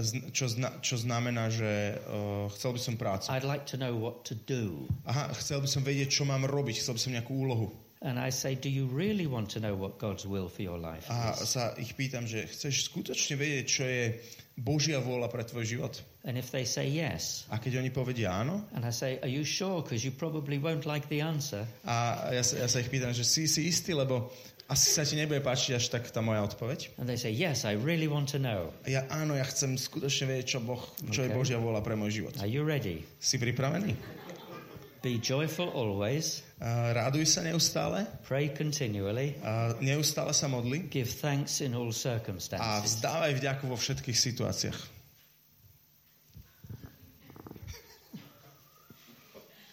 [0.00, 3.28] Zn- čo, zna, čo znamená, že uh, chcel by som prácu.
[3.28, 4.88] I'd like to know what to do.
[5.04, 7.68] Aha, chcel by som vedieť, čo mám robiť, chcel by som nejakú úlohu.
[8.02, 11.06] And I say, Do you really want to know what God's will for your life
[11.06, 11.54] A is?
[11.54, 14.18] sa ich pýtam, že chceš skutočne vedieť, čo je
[14.58, 15.94] Božia vôľa pre tvoj život?
[16.26, 19.46] And if they say yes, A keď oni povedia áno, and I say, Are you
[19.46, 19.86] sure?
[19.86, 21.62] Because you probably won't like the answer.
[21.86, 24.34] a ja sa, ja sa ich pýtam, že si si istý, lebo
[24.66, 26.96] asi sa ti nebude páčiť až tak tá moja odpoveď.
[26.98, 28.74] And they say, Yes, I really want to know.
[28.82, 31.38] A ja áno, ja chcem skutočne vedieť, čo, boh, čo je Okay.
[31.38, 32.34] Božia vôľa pre môj život.
[32.42, 33.06] Are you ready?
[33.22, 33.94] Si pripravený?
[35.02, 41.58] Be joyful always, A ráduj sa neustále, pray continually, a neustále sa modli give thanks
[41.58, 43.02] in all a circumstances.
[43.02, 45.01] vzdávaj vďaku vo všetkých situáciách.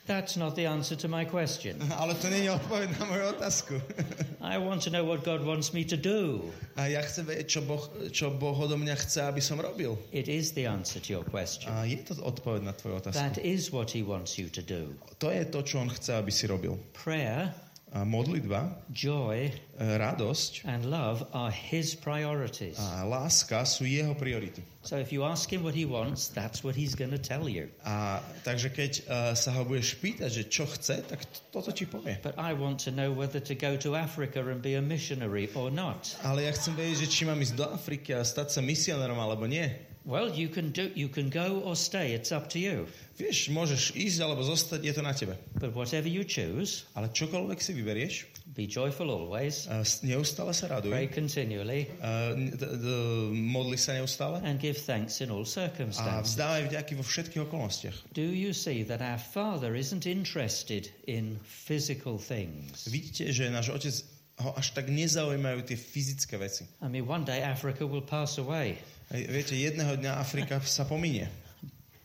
[0.10, 1.78] That's not the answer to my question.
[2.02, 3.78] Ale to nie je odpoveď na otázku.
[4.42, 6.50] I want to know what God wants me to do.
[6.82, 9.94] A ja vedieť, čo boh, čo boh odo mňa chce, aby som robil.
[10.10, 11.70] It is the answer to your question.
[11.70, 13.22] A je to odpoveď na tvoju otázku.
[13.22, 14.98] That is what He wants you to do.
[15.22, 16.74] To je to, čo on chce, aby si robil.
[16.98, 17.54] Prayer,
[17.90, 22.78] A modlitba, joy, e, radosť and love are His priorities.
[22.78, 24.62] a láska sú jeho priority.
[24.86, 27.66] So if you ask Him what He wants, that's what He's going to tell you.
[27.82, 32.22] A takže keď uh, sa ho budeš pýtať, že čo chce, tak toto ti povie.
[32.22, 35.74] But I want to know whether to go to Africa and be a missionary or
[35.74, 36.14] not.
[36.22, 39.50] Ale ja chcem vedieť, že či mám ísť do Afriky a stať sa misionárom alebo
[39.50, 39.66] nie.
[40.10, 40.90] Well, you can do.
[40.98, 42.18] You can go or stay.
[42.18, 42.90] It's up to you.
[43.22, 45.38] Vieš, môžeš ísť alebo zostať, je to na tebe.
[45.62, 48.14] But whatever you choose, Ale čokoľvek si vyberieš,
[48.58, 54.58] be joyful always, uh, neustále sa pray continually, uh, d- d- modli sa neustále and
[54.58, 56.34] give thanks in all a circumstances.
[56.34, 57.96] vzdávaj vďaky vo všetkých okolnostiach.
[58.18, 62.90] Do you see that our Father isn't interested in physical things?
[62.90, 63.94] Vidíte, že náš otec
[64.40, 66.64] ho až tak nezaujímajú tie fyzické veci.
[66.80, 71.26] I mean, one day Africa will pass away, Viete, jedného dňa Afrika sa pominie,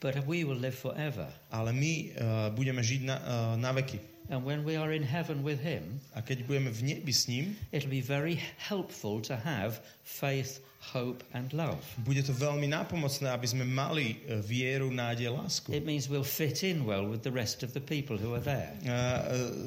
[0.01, 1.29] but we will live forever.
[1.53, 4.01] ale my uh, budeme žiť na, uh, na veky.
[4.33, 7.61] And when we are in heaven with Him, A keď budeme v nebi s ním,
[7.77, 11.81] it'll be very helpful to have faith, hope, and love.
[12.05, 15.73] bude to veľmi nápomocné, aby sme mali e, vieru, nádej, lásku.
[15.73, 18.75] It means we'll fit in well with the rest of the people who are there.
[18.85, 18.93] E,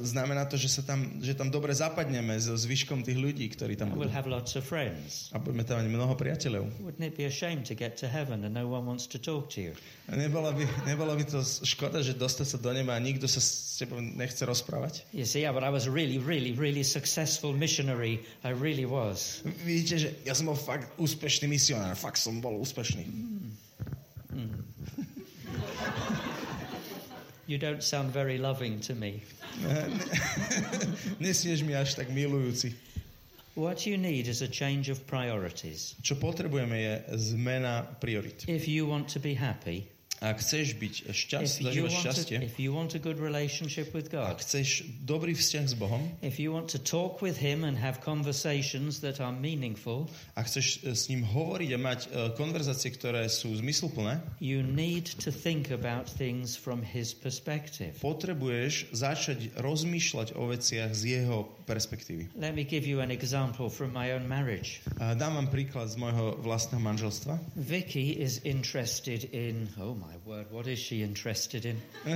[0.06, 3.96] znamená to, že, sa tam, že tam dobre zapadneme so zvyškom tých ľudí, ktorí tam
[3.96, 4.06] budú.
[4.06, 5.34] we'll have lots of friends.
[5.34, 6.70] A budeme tam mať mnoho priateľov.
[6.84, 9.50] Wouldn't it be a shame to get to heaven and no one wants to talk
[9.58, 9.74] to you?
[10.08, 13.44] A nebolo by, nebolo by to škoda, že dostať sa do neba a nikto sa
[13.44, 15.04] s tebou nechce rozprávať?
[15.12, 18.24] You see, but I was a really, really, really successful missionary.
[18.48, 19.44] I really was.
[19.68, 21.96] Vidíte, že ja som bol fakt úspešný misionár.
[21.96, 23.08] Fakt som bol úspešný.
[27.48, 29.24] You don't sound very loving to me.
[31.24, 32.76] Nesmieš mi až tak milujúci.
[33.56, 35.96] What you need is a change of priorities.
[36.04, 38.44] Čo potrebujeme je zmena priorit.
[38.52, 42.38] If you want to be happy, Ak chceš byť if šťast, you, zažívať want šťastie,
[42.38, 46.02] a, if you want a good relationship with ak God, chceš dobrý vzťah s Bohom,
[46.26, 50.82] if you want to talk with Him and have conversations that are meaningful, ak chceš
[50.82, 55.70] e, s ním hovoriť a mať e, konverzácie, ktoré sú zmysluplné, you need to think
[55.70, 57.94] about things from His perspective.
[58.02, 62.34] potrebuješ začať rozmýšľať o veciach z jeho perspektívy.
[62.34, 64.82] Let me give you an example from my own marriage.
[64.98, 67.38] A dám vám príklad z môjho vlastného manželstva.
[67.54, 71.82] Vicky is interested in, oh my word, what is she interested in?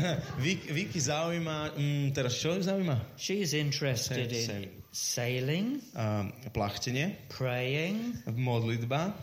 [1.01, 3.17] Zaujíma, mm, teraz čo ju zaujíma?
[3.17, 5.81] She is interested in sailing.
[5.95, 9.13] Uh, plachtenie, praying, modlitba,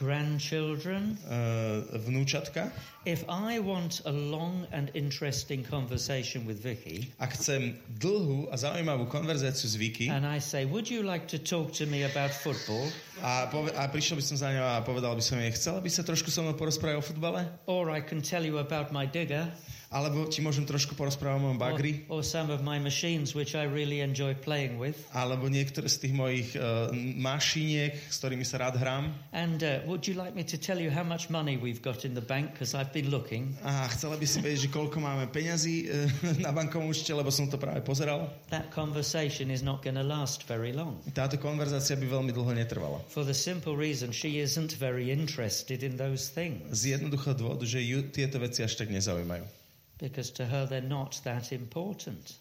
[0.00, 1.20] grandchildren.
[1.28, 2.72] uh, vnúčatka.
[3.04, 9.08] If I want a long and interesting conversation with Vicky, Ak chcem dlhú a zaujímavú
[9.08, 12.88] konverzáciu s Vicky and I say, Would you like to talk to me about football?
[13.20, 15.88] a, pove- a prišiel by som za ňou a povedal by som jej, chcela by
[15.92, 17.40] sa trošku so mnou porozprávať o futbale?
[17.68, 19.48] Or I can tell you about my digger,
[19.90, 22.06] Alebo ti môžem trošku porozprávať o mojom or, bagri?
[22.06, 24.94] or some of my machines which I really enjoy playing with.
[25.10, 29.10] Alebo niektoré z tých mojich uh, mašiniek, s ktorými sa rád hrám?
[29.34, 32.14] And uh, would you like me to tell you how much money we've got in
[32.14, 32.54] the bank?
[32.54, 33.58] Because I've been looking.
[33.66, 36.06] A chcela by si vedieť, že koľko máme peňazí uh,
[36.46, 38.30] na bankovom účte, lebo som to práve pozeral?
[38.54, 41.02] That conversation is not going to last very long.
[41.10, 43.02] Táto konverzácia by veľmi dlho netrvala.
[43.10, 46.62] For the simple reason she isn't very interested in those things.
[46.70, 49.59] Z jednoduchého dôvodu, že ju tieto veci až tak nezaujímajú.
[50.00, 52.40] Because to her they're not that important.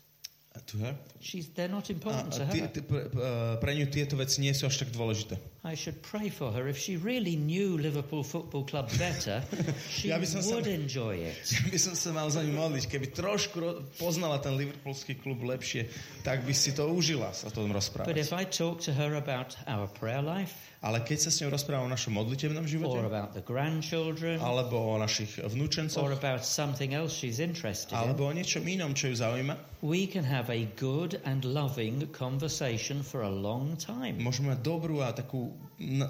[0.59, 0.95] To her?
[1.19, 2.67] She's, they're not important to a tie, her.
[2.67, 5.37] tie, pre, uh, pre ňu tieto veci nie sú až tak dôležité.
[5.69, 6.65] I should pray for her.
[6.65, 9.45] If she really knew Liverpool Football Club better,
[9.93, 11.45] she Ja som sa- would enjoy it.
[11.69, 12.09] by som sa
[12.41, 12.89] ňu modliť.
[12.89, 15.85] Keby trošku ro- poznala ten liverpoolský klub lepšie,
[16.25, 18.17] tak by si to užila sa o tom But rozprávať.
[18.17, 21.85] if I talk to her about our prayer life Ale keď sa s ňou rozprávam
[21.85, 26.95] o našom modlitevnom or živote, about the grandchildren alebo o našich or vnúčencoch, about something
[26.95, 30.63] else she's interested in, alebo o niečom inom, čo ju zaujíma, we can have a
[30.79, 34.23] good and loving conversation for a long time.
[34.23, 35.51] môžeme mať dobrú a takú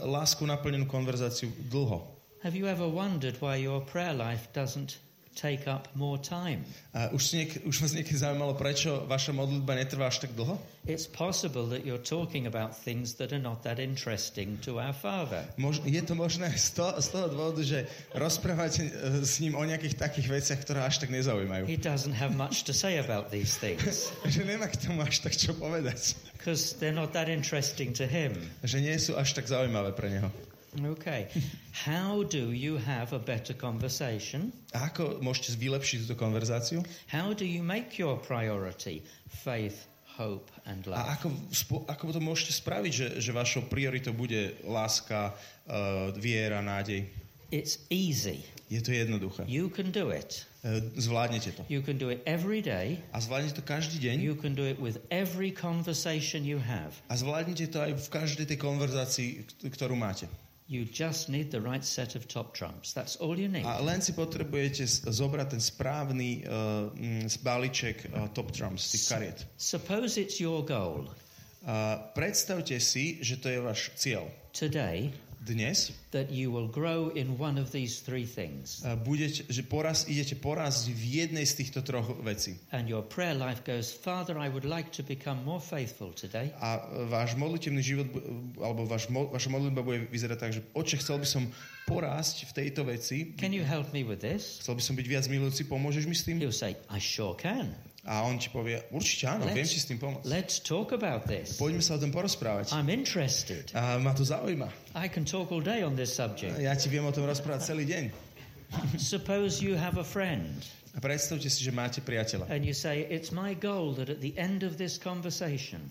[0.06, 2.06] lásku naplnenú konverzáciu dlho.
[2.44, 4.98] Have you ever wondered why your prayer life doesn't
[5.40, 6.68] take up more time?
[6.92, 10.60] A už, niek- už vás niekedy zaujímalo, prečo vaša modlitba netrvá až tak dlho?
[10.84, 15.46] It's possible that you're talking about things that are not that interesting to our Father.
[15.56, 18.92] Mož- je to možné z toho, z toho dôvodu, že rozprávate e,
[19.24, 21.70] s ním o nejakých takých veciach, ktoré až tak nezaujímajú.
[21.70, 25.38] He doesn't have much to say about these things Že nemá k tomu až tak
[25.38, 26.20] čo povedať.
[26.36, 28.34] because they're not that interesting to him.
[28.66, 30.28] Že nie sú až tak zaujímavé pre neho.
[30.78, 31.28] Okay.
[31.72, 34.54] How do you have a better conversation?
[34.78, 36.86] A ako môžete vylepšiť túto konverzáciu?
[37.10, 41.06] How do you make your priority faith, hope, and A love?
[41.18, 45.34] ako, spo- ako to môžete spraviť, že, že vašou prioritou bude láska,
[45.66, 47.10] uh, viera, nádej?
[47.50, 48.46] It's easy.
[48.70, 49.50] Je to jednoduché.
[49.50, 50.46] You can do it.
[50.62, 51.66] Uh, zvládnete to.
[51.66, 53.02] You can do it every day.
[53.10, 54.22] A zvládnete to každý deň.
[54.22, 56.94] You can do it with every conversation you have.
[57.10, 59.30] A zvládnete to aj v každej tej konverzácii,
[59.66, 60.30] ktorú máte.
[60.70, 62.94] You just need the right set of top trumps.
[62.94, 63.66] That's all you need.
[63.66, 66.94] A len si potrebujete zobrať ten správny uh,
[67.42, 69.38] balíček uh, top trumps, tých kariet.
[69.58, 71.10] Suppose it's your goal
[71.66, 74.30] A predstavte si, že to je váš cieľ.
[74.54, 78.84] today Dnes that you will grow in one of these three things.
[79.08, 82.60] budete, že poraz, idete porazť v jednej z týchto troch vecí.
[82.76, 86.52] And your prayer life goes, Father, I would like to become more faithful today.
[86.60, 88.12] A váš modlitevný život,
[88.60, 91.44] alebo váš, vaša modlitba bude vyzerať tak, že oče, chcel by som
[91.88, 94.60] porásť v tejto veci, Can you help me with this?
[94.60, 96.38] chcel by som byť viac milujúci, pomôžeš mi s tým?
[96.44, 97.74] He'll say, I sure can.
[98.08, 98.40] A on
[98.96, 100.24] určite áno, Let's- viem s tým pomôcť.
[100.24, 101.60] Let's talk about this.
[101.60, 102.72] Poďme sa o tom porozprávať.
[102.72, 103.68] I'm interested.
[103.76, 104.72] A ma to zaujíma.
[104.96, 106.56] I can talk all day on this subject.
[106.64, 108.04] Ja ti viem o tom rozprávať celý deň.
[108.98, 110.64] Suppose you have a friend
[110.96, 112.50] A predstavte si, že máte priateľa.
[112.50, 115.90] and you say, It's my goal that at the end of this conversation,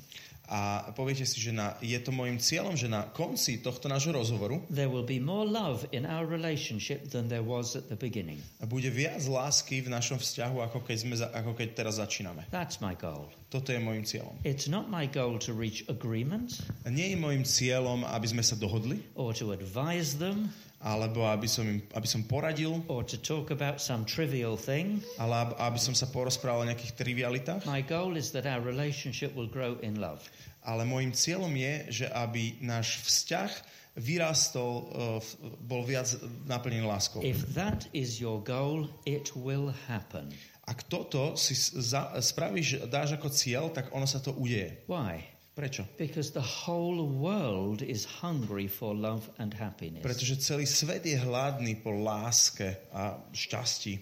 [0.49, 4.65] A poviete si, že na, je to môjim cieľom, že na konci tohto nášho rozhovoru
[4.73, 8.41] there will be more love in our relationship than there was at the beginning.
[8.65, 12.49] bude viac lásky v našom vzťahu, ako keď, sme, ako keď teraz začíname.
[12.49, 13.29] That's my goal.
[13.53, 14.33] Toto je môjim cieľom.
[14.45, 18.57] It's not my goal to reach agreement A nie je môjim cieľom, aby sme sa
[18.57, 23.51] dohodli, or to advise them alebo aby som, im, aby som poradil, or to talk
[23.51, 25.03] about some trivial thing.
[25.19, 27.63] ale ab- aby som sa porozprával o nejakých trivialitách.
[27.67, 30.23] My goal is that our relationship will grow in love.
[30.63, 33.51] Ale môjim cieľom je, že aby náš vzťah
[33.99, 34.83] vyrastol, uh,
[35.19, 36.07] v- bol viac
[36.47, 37.19] naplnený láskou.
[37.27, 40.31] If that is your goal, it will happen.
[40.63, 44.85] Ak toto si za, spravíš, dáš ako cieľ, tak ono sa to udeje.
[44.87, 45.25] Why?
[45.59, 45.83] Prečo?
[45.99, 50.07] Because the whole world is hungry for love and happiness.
[50.07, 53.99] Pretože celý svet je hladný po láske a šťastí.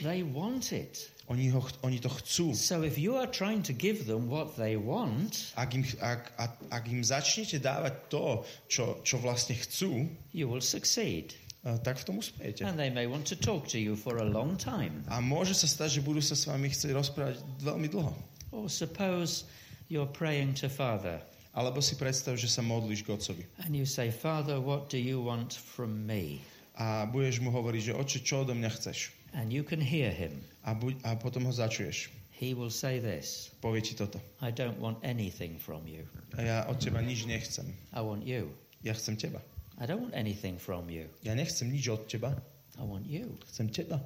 [0.00, 1.12] They want it.
[1.28, 2.56] Oni, ho, oni to chcú.
[2.56, 6.52] So if you are trying to give them what they want, Ak im, ak, ak,
[6.72, 11.36] ak im začnete dávať to, čo, čo vlastne chcú, you will succeed.
[11.84, 12.64] tak v tom uspejete.
[12.64, 15.04] And they may want to talk to you for a long time.
[15.12, 18.16] A môže sa stať, že budú sa s vami chcieť rozprávať veľmi dlho.
[18.56, 19.44] Or suppose
[19.88, 21.20] you're praying to Father
[21.56, 23.42] Alebo si predstav, že sa modlíš k Otcovi.
[23.66, 26.38] and you say, Father, what do you want from me?
[26.78, 29.10] A budeš mu hovoriť, že oče, čo odo mňa chceš?
[29.34, 30.38] And you can hear him.
[30.62, 32.14] A, buď, a potom ho začuješ.
[32.38, 34.22] He will say this Povie ti toto.
[34.38, 36.06] I don't want anything from you.
[36.38, 37.66] A ja od teba nič nechcem.
[37.90, 38.54] I want you.
[38.86, 39.42] Ja chcem teba.
[39.82, 41.10] I don't want anything from you.
[41.26, 42.38] Ja nechcem nič od teba.
[42.78, 43.34] I want you.
[43.50, 43.98] Chcem teba.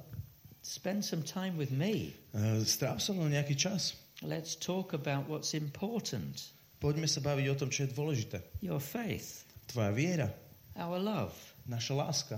[0.65, 2.17] Spend some time with me.
[2.33, 3.93] E, Stráv so mnou nejaký čas.
[4.23, 6.39] Let's talk about what's important
[6.79, 8.37] Poďme sa baviť o tom, čo je dôležité.
[8.59, 10.27] your faith, Tvoja viera,
[10.75, 11.31] our love,
[11.63, 12.35] naša láska,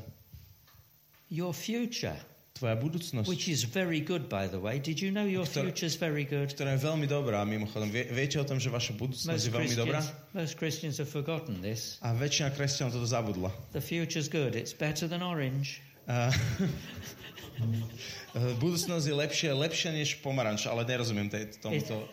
[1.30, 2.14] your future,
[2.54, 4.78] tvoja budúcnosť, which is very good, by the way.
[4.78, 6.54] Did you know your Ktorá- future's very good?
[6.54, 7.42] ktorá je veľmi dobrá.
[7.42, 10.00] Mimochodom, vie, viete o tom, že vaša budúcnosť Most je veľmi dobrá?
[10.00, 11.98] Christians, most Christians have forgotten this.
[12.06, 13.50] A väčšina kresťanov toto zabudla.
[13.74, 14.54] The future's good.
[14.54, 15.82] It's better than orange.
[16.06, 16.30] A,
[18.60, 22.04] budúcnosť je lepšia, lepšia než pomaranč, ale nerozumiem tej, tomuto.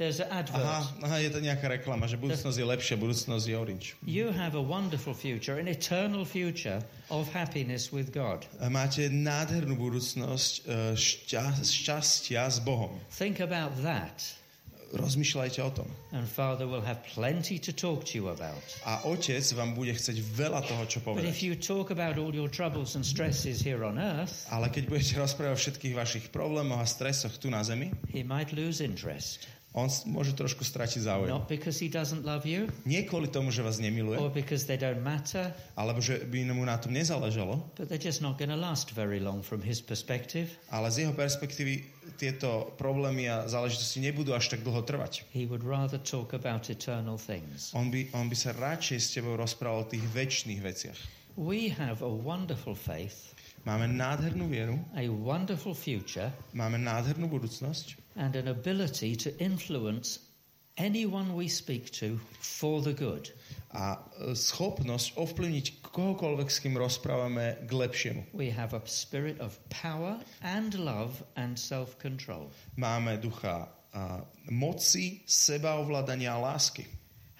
[0.00, 0.64] There's an advert.
[0.64, 3.86] Aha, aha, je to nejaká reklama, že budúcnosť je lepšia, budúcnosť je orange.
[4.08, 6.80] You have a wonderful future, an eternal future
[7.12, 8.48] of happiness with God.
[8.64, 12.96] A Máte nádhernú budúcnosť e, šťa, šťastia s Bohom.
[13.12, 14.39] Think about that,
[14.90, 15.88] Rozmýšľajte o tom.
[16.10, 18.58] and Father will have plenty to talk to you about.
[18.82, 21.46] A otec vám bude chceť veľa toho, čo But if povedať.
[21.46, 25.54] you talk about all your troubles and stresses here on earth, Ale keď budete rozprávať
[25.54, 29.46] o všetkých vašich problémoch a stresoch tu na Zemi, he might lose interest.
[29.70, 31.30] on môže trošku stratiť záujem.
[31.30, 34.74] Not because he doesn't love you Nie kvôli tomu, že vás nemiluje, or because they
[34.74, 38.58] don't matter, alebo že by mu na tom nezáležalo, but they're just not going to
[38.58, 40.50] last very long from his perspective.
[40.74, 41.86] ale z jeho perspektívy
[42.20, 45.24] tieto problémy a záležitosti nebudú až tak dlho trvať.
[45.32, 47.72] He would rather talk about eternal things.
[47.72, 50.98] On by, on by sa radšej s tebou rozprával o tých väčšných veciach.
[51.40, 58.36] We have a wonderful faith, Máme nádhernú vieru, a wonderful future, máme nádhernú budúcnosť and
[58.36, 60.18] an ability to influence
[60.76, 63.30] anyone we speak to for the good.
[63.70, 68.22] A e, schopnosť ovplyvniť kohokoľvek, s kým rozprávame, k lepšiemu.
[68.34, 72.50] We have a spirit of power and love and self control.
[72.74, 76.86] Máme ducha a, moci, sebaovládania a lásky.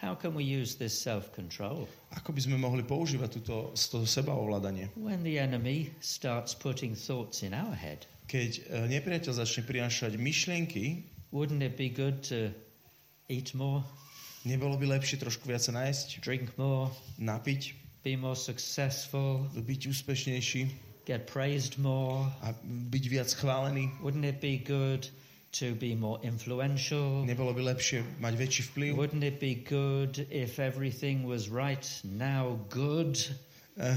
[0.01, 1.85] How can we use this self control?
[2.17, 4.97] Ako by sme mohli používať túto, toto sebaovládanie?
[4.97, 11.03] When the enemy starts putting thoughts in our head, Keď e, nepriateľ začne prinášať myšlienky,
[11.35, 12.55] wouldn't it be good to
[13.27, 13.83] eat more,
[14.45, 16.89] nebolo by lepšie trošku viac sa nájsť, drink more,
[17.21, 22.31] napiť, be more successful, byť úspešnejší get praised more?
[22.47, 23.91] a byť viac chválený?
[23.99, 25.11] Wouldn't it be good
[25.59, 27.27] to be more influential?
[27.27, 28.91] Nebolo by lepšie mať väčší vplyv?
[28.95, 33.19] Wouldn't it be good if everything was right now good?
[33.81, 33.97] Eh,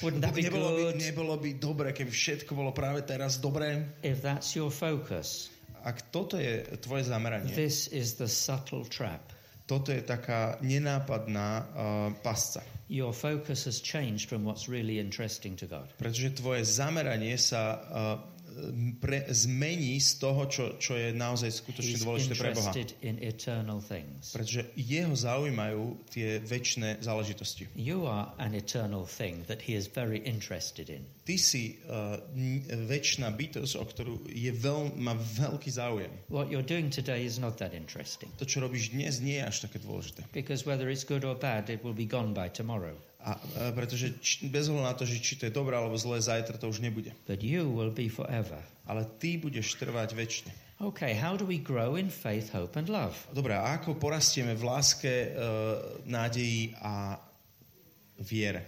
[0.00, 3.84] Wouldn't that be nebolo, by, good nebolo by dobre, keby všetko bolo práve teraz dobré?
[4.00, 5.52] if that's your focus?
[5.82, 9.20] Ak toto je tvoje zameranie, This is the subtle trap.
[9.66, 11.64] toto je taká nenápadná uh,
[12.22, 12.62] pasca.
[12.92, 15.88] Your focus has changed from what's really interesting to God.
[15.96, 17.82] Pretože tvoje zameranie sa uh,
[19.00, 22.72] pre, zmení z toho, čo, čo je naozaj skutočne He's dôležité pre Boha.
[24.32, 27.68] Pretože jeho zaujímajú tie väčšie záležitosti.
[27.76, 31.04] You are an eternal thing that he is very interested in.
[31.22, 32.18] Ty si uh,
[32.90, 36.10] väčšina bytosť, o ktorú je veľ, má veľký záujem.
[36.26, 39.56] What you're doing today is not that interesting To, čo robíš dnes, nie je až
[39.70, 40.26] také dôležité.
[40.34, 42.98] because whether it's good or bad, it will be gone by tomorrow.
[43.22, 46.18] A, a pretože či, bez ohľadu na to, že či to je dobré alebo zlé,
[46.18, 47.14] zajtra to už nebude.
[47.30, 48.58] But you will be forever.
[48.82, 50.52] Ale ty budeš trvať väčšine.
[50.82, 53.14] Okay, how do we grow in faith, hope, and love?
[53.30, 57.14] Dobre, a ako porastieme v láske, uh, nádeji a
[58.18, 58.66] viere?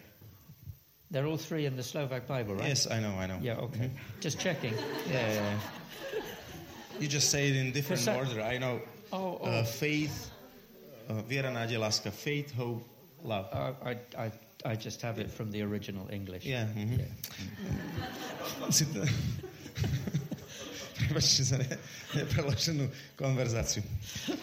[1.10, 2.70] They're all three in the Slovak Bible, right?
[2.70, 3.42] Yes, I know, I know.
[3.42, 3.90] Yeah, okay.
[4.22, 4.74] Just checking.
[5.10, 5.58] Yeah, yeah.
[7.02, 8.38] You just say it in different some- order.
[8.38, 8.78] I know.
[9.10, 9.46] Oh, oh.
[9.46, 10.30] Uh, faith,
[11.10, 12.14] uh, viera, nádej, láska.
[12.14, 12.86] Faith, hope,
[13.24, 13.48] love.
[13.52, 14.32] Uh, I, I,
[14.64, 16.44] I just have it from the original English.
[16.44, 16.68] Yeah.
[16.76, 16.98] mhm.
[16.98, 18.70] Yeah.
[18.70, 19.04] Si to...
[20.94, 21.66] Prepačte za ne,
[22.14, 22.86] nepreloženú
[23.18, 23.82] konverzáciu.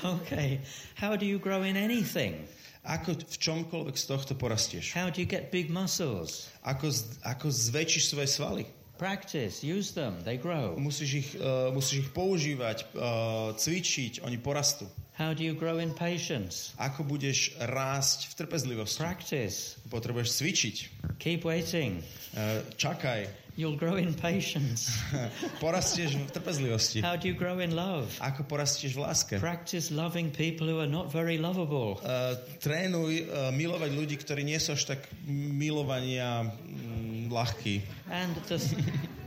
[0.04, 0.60] Okay.
[1.00, 2.44] How do you grow in anything?
[2.84, 4.92] Ako v čomkoľvek z tohto porastieš?
[4.92, 6.52] How do you get big muscles?
[6.66, 6.92] Ako,
[7.24, 8.64] ako zväčšíš svoje svaly?
[9.02, 10.78] Practice, use them, they grow.
[10.78, 14.86] Musíš ich, uh, musíš ich používať, uh, cvičiť, oni porastú.
[15.18, 16.78] How do you grow in patience?
[16.78, 19.02] Ako budeš rásť v trpezlivosti?
[19.02, 19.82] Practice.
[19.90, 20.76] Potrebuješ cvičiť.
[21.18, 22.06] Keep waiting.
[22.38, 23.26] Uh, čakaj.
[23.58, 24.94] You'll grow in patience.
[25.66, 27.04] Porastieš v trpezlivosti.
[27.04, 28.08] How do you grow in love?
[28.24, 29.34] Ako porastieš v láske?
[29.42, 32.00] Practice loving people who are not very lovable.
[32.00, 37.82] Uh, trénuj uh, milovať ľudí, ktorí nie sú až tak milovania mm, ľahkí.
[38.12, 38.60] And the,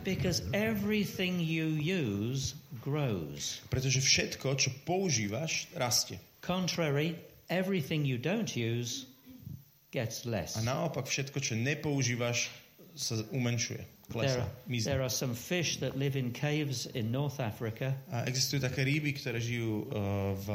[0.05, 3.65] because everything you use grows.
[3.73, 6.21] Pretože všetko, čo používaš, rastie.
[6.45, 7.17] Contrary,
[7.49, 9.09] everything you don't use
[9.89, 10.61] gets less.
[10.61, 12.53] A naopak všetko, čo nepoužívaš,
[12.93, 13.94] sa umenšuje.
[14.23, 14.85] Are, Mizne.
[14.85, 17.99] there are some fish that live in caves in North Africa.
[18.15, 20.49] A existujú také ryby, ktoré žijú uh, v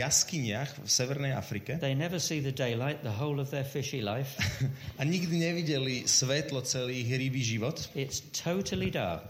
[0.00, 4.40] jaskyniach v Severnej Afrike They never see the daylight the whole of their fishy life.
[5.00, 7.92] a nikdy nevideli svetlo celý ich rybí život.
[7.92, 9.28] It's totally dark.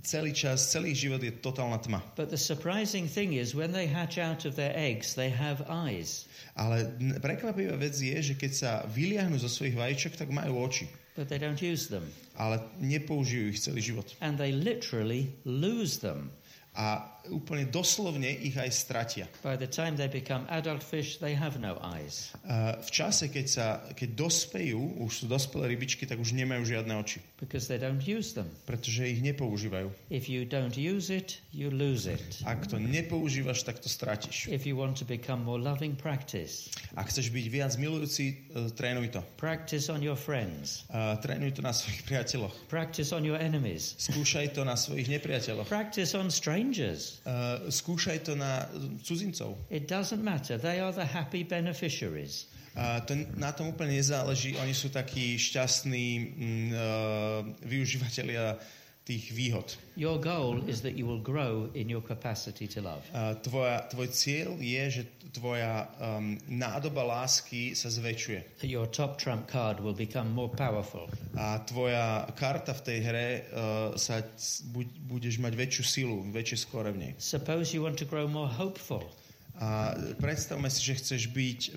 [0.00, 2.00] Celý čas, celý život je totálna tma.
[2.16, 6.24] But the surprising thing is, when they hatch out of their eggs, they have eyes.
[6.56, 6.88] Ale
[7.20, 10.88] prekvapivá vec je, že keď sa vyliahnu zo svojich vajíčok, tak majú oči.
[11.20, 12.08] But they don't use them.
[12.40, 14.08] Ale nepoužijú ich celý život.
[14.24, 16.32] And they literally lose them.
[16.74, 19.24] a úplne doslovne ich aj stratia.
[19.44, 22.32] By the time they become adult fish, they have no eyes.
[22.48, 26.94] A v čase, keď, sa, keď dospejú, už sú dospelé rybičky, tak už nemajú žiadne
[26.96, 28.48] oči, because they don't use them.
[28.64, 29.90] pretože ich nepoužívajú.
[30.08, 32.22] If you don't use it, you lose it.
[32.46, 34.46] Ak to nepoužívaš, tak to stratíš.
[34.46, 36.70] If you want to become more loving, practice.
[36.94, 39.20] Ak chceš byť viac milujúci, e, trénuj to.
[39.34, 40.86] Practice on your friends.
[40.94, 42.54] A trénuj to na svojich priateľoch.
[42.70, 43.98] Practice on your enemies.
[43.98, 45.66] Skúšaj to na svojich nepriateľoch.
[45.66, 47.09] Practice on strangers.
[47.26, 48.66] Uh, skúšaj to na
[49.04, 49.58] cudzincov.
[49.68, 50.56] It doesn't matter.
[50.56, 52.48] They are the happy beneficiaries.
[52.78, 54.54] A to, na tom úplne nezáleží.
[54.62, 58.56] Oni sú takí šťastní mm, uh, využívateľia
[59.10, 59.74] tých výhod.
[59.98, 63.02] Your goal is that you will grow in your capacity to love.
[63.10, 65.02] A tvoja, tvoj cieľ je, že
[65.34, 68.62] tvoja um, nádoba lásky sa zväčšuje.
[68.62, 71.10] Your top trump card will become more powerful.
[71.34, 74.22] A tvoja karta v tej hre uh, sa
[74.70, 77.12] buď, budeš mať väčšiu silu, väčšie skore v nej.
[77.18, 79.10] Suppose you want to grow more hopeful.
[79.60, 81.74] A predstavme si, že chceš byť uh,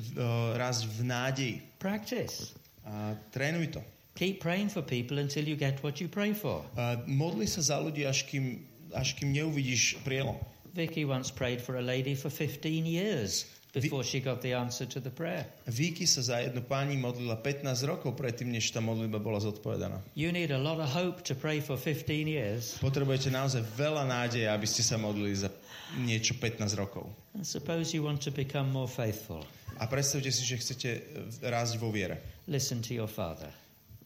[0.55, 1.57] raz v nádeji.
[1.81, 2.53] Practice.
[2.85, 3.81] A trénuj to.
[4.15, 6.61] Keep praying for people until you get what you pray for.
[6.77, 8.61] A modli sa za ľudí, až kým,
[8.93, 10.37] až kým neuvidíš prielom.
[10.73, 14.99] Vicky once prayed for a lady for 15 years before she got the answer to
[15.01, 15.45] the prayer.
[15.65, 19.97] Víky sa za jednu pani modlila 15 rokov predtým, než tá modlitba bola zodpovedaná.
[20.13, 22.77] You need a lot of hope to pray for 15 years.
[22.77, 25.49] Potrebujete naozaj veľa nádeje, aby ste sa modlili za
[25.97, 27.09] niečo 15 rokov.
[27.33, 29.41] And suppose you want to become more faithful.
[29.81, 31.01] A predstavte si, že chcete e,
[31.49, 32.21] rásť vo viere.
[32.45, 33.49] Listen to your father.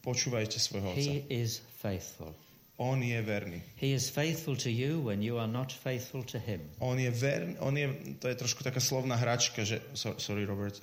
[0.08, 1.03] Počúvajte svojho otca.
[1.03, 2.32] He is faithful.
[2.78, 3.58] On je verný.
[3.82, 6.62] He is faithful to you when you are not faithful to him.
[6.78, 10.78] On je verný, on je, to je trošku taká slovná hračka, že, so- sorry Robert,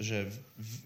[0.00, 0.24] že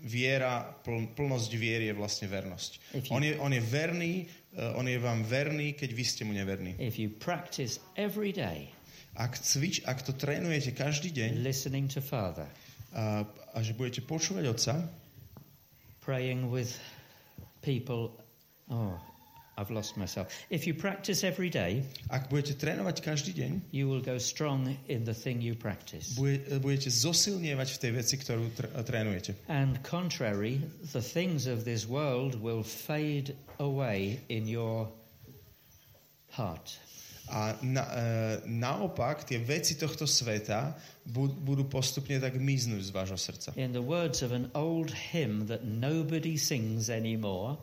[0.03, 2.71] viera, pl, plnosť viery je vlastne vernosť.
[3.07, 4.27] You- On je, on je verný,
[4.59, 6.75] uh, on je vám verný, keď vy ste mu neverní.
[6.83, 8.75] If you practice every day
[9.15, 12.51] Ak, cvič, ak to trénujete každý deň listening to Father,
[12.95, 13.23] a,
[13.55, 14.75] a že budete počúvať otca,
[16.03, 16.75] praying with
[17.63, 18.13] people,
[18.71, 18.99] oh,
[19.59, 20.31] I've lost myself.
[20.51, 21.83] If you practice every day,
[22.15, 26.15] ak budete trénovať každý deň, you will go strong in the thing you practice.
[26.15, 29.35] bude, budete zosilnievať v tej veci, ktorú tr- trénujete.
[29.51, 30.63] And contrary,
[30.95, 34.87] the things of this world will fade away in your
[36.31, 36.79] heart.
[37.29, 37.93] A na, e,
[38.49, 40.73] naopak, tie veci tohto sveta
[41.05, 43.53] bu- budú postupne tak miznúť z vášho srdca.
[43.61, 47.61] In the words of an old hymn that nobody sings anymore,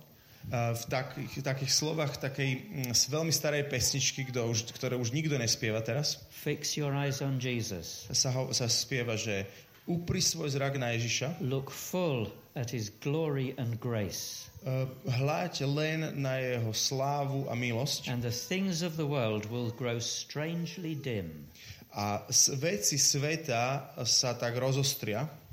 [0.54, 5.10] A v takých, takých slovách takej mm, s veľmi starej pesničky, kto už, ktoré už
[5.10, 8.06] nikto nespieva teraz, fix your eyes on Jesus.
[8.14, 9.50] sa, ho, sa spieva, že
[9.86, 16.00] upri svoj zrak na Ježiša, Look full at his glory and grace, e, hľaď len
[16.20, 18.10] na jeho slávu a milosť.
[18.10, 21.48] And the things of the world will grow strangely dim.
[21.96, 22.28] A
[22.60, 25.45] veci sveta sa tak rozostria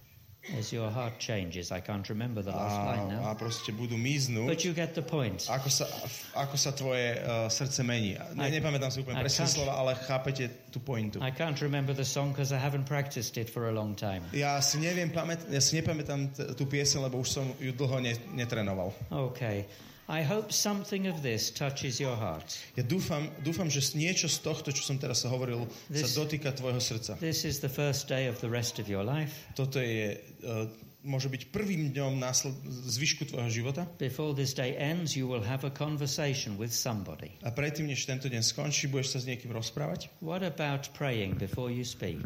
[0.59, 1.71] as your heart changes.
[1.71, 3.35] I can't remember the last line a, a now.
[3.39, 4.47] proste budú miznúť.
[4.51, 5.47] But you get the point.
[5.47, 5.87] Ako sa,
[6.35, 8.19] ako sa tvoje uh, srdce mení.
[8.35, 11.23] Ne, I- nepamätám si úplne presné can't- slova, ale chápete tú pointu.
[11.23, 14.27] I can't remember the song because I haven't practiced it for a long time.
[14.35, 18.03] Ja si, neviem, pamät, ja si nepamätám t- tú piesen, lebo už som ju dlho
[18.03, 18.91] ne, netrenoval.
[19.15, 19.71] Okay.
[20.13, 22.45] I hope something of this touches your heart.
[22.77, 26.77] Ja dúfam, dúfam, že niečo z tohto, čo som teraz hovoril, This- sa dotýka tvojho
[26.85, 27.17] srdca.
[27.17, 29.33] This is the first day of the rest of your life.
[29.57, 30.69] Toto je, uh,
[31.03, 32.55] môže byť prvým dňom násled,
[32.87, 33.87] zvyšku tvojho života.
[33.99, 37.35] Before this day ends, you will have a conversation with somebody.
[37.43, 40.09] A predtým, než tento deň skončí, budeš sa s niekým rozprávať.
[40.23, 42.23] What about praying before you speak?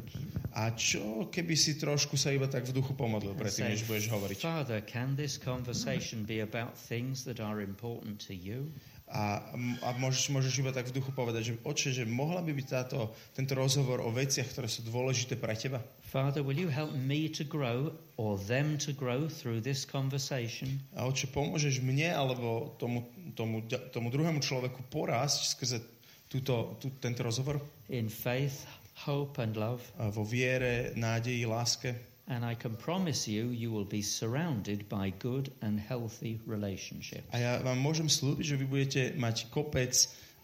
[0.56, 4.38] A čo, keby si trošku sa iba tak v duchu pomodlil predtým, než budeš hovoriť?
[4.40, 8.72] Father, can this conversation be about things that are important to you?
[9.06, 9.38] A,
[9.86, 13.14] a môžeš, môžeš iba tak v duchu povedať, že oče, že mohla by byť táto,
[13.38, 15.78] tento rozhovor o veciach, ktoré sú dôležité pre teba?
[16.10, 20.82] Father, will you help me to grow or them to grow through this conversation?
[20.98, 23.06] A oče, pomôžeš mne alebo tomu,
[23.38, 23.62] tomu,
[23.94, 25.78] tomu druhému človeku porásť skrze
[26.26, 27.62] túto, tú, tento rozhovor?
[27.86, 28.66] In faith,
[29.06, 29.86] hope, and love.
[30.02, 32.15] A vo viere, nádeji, láske.
[32.26, 37.22] And I can promise you, you will be surrounded by good and healthy relationships.
[37.30, 39.94] A ja vám môžem slúbiť, že vy budete mať kopec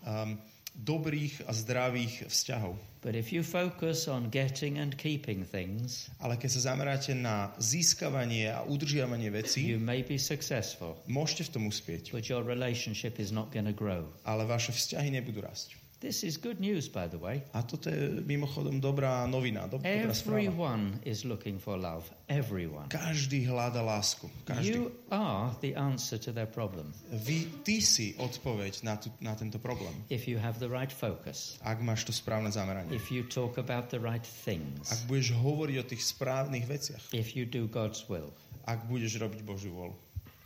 [0.06, 0.38] um,
[0.78, 2.78] dobrých a zdravých vzťahov.
[3.02, 8.46] But if you focus on getting and keeping things, Ale keď sa zameráte na získavanie
[8.46, 12.14] a udržiavanie vecí, you may be successful, môžete v tom uspieť.
[12.14, 14.06] but your relationship is not going to grow.
[14.22, 15.81] Ale vaše vzťahy nebudú rásť.
[16.02, 17.46] This is good news, by the way.
[17.54, 20.42] A toto je mimochodom dobrá novina, dob- dobrá správa.
[20.42, 22.10] Everyone is looking for love.
[22.26, 22.90] Everyone.
[22.90, 24.26] Každý hľada lásku.
[24.42, 24.82] Každý.
[24.82, 29.62] You are the answer to their problem Vy, ty si odpoveď na, tu, na tento
[29.62, 29.94] problém.
[30.10, 32.90] if you have the right focus, Ak máš to správne zameranie.
[32.90, 37.14] if you talk about the right things, Ak budeš hovoriť o tých správnych veciach.
[37.14, 38.34] if you do God's will.
[38.66, 39.94] Ak budeš robiť Božiu volu.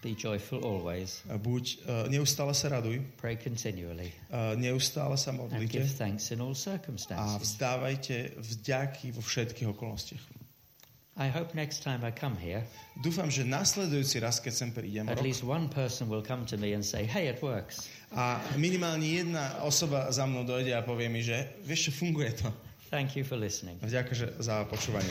[0.07, 5.67] Be joyful always, Buď, uh, neustále sa raduj, pray continually, uh, neustále sa and modlite
[5.67, 7.43] give thanks in all a circumstances.
[7.43, 10.23] vzdávajte vďaky vo všetkých okolnostiach.
[11.19, 12.63] I hope next time I come here,
[13.03, 16.55] Dúfam, že nasledujúci raz, keď sem prídem, at rok, least one person will come to
[16.55, 17.91] me and say, Hey, it works.
[18.15, 22.47] a minimálne jedna osoba za mnou dojde a povie mi, že vieš funguje to.
[22.95, 23.83] Thank you for listening.
[23.83, 25.11] Že za počúvanie.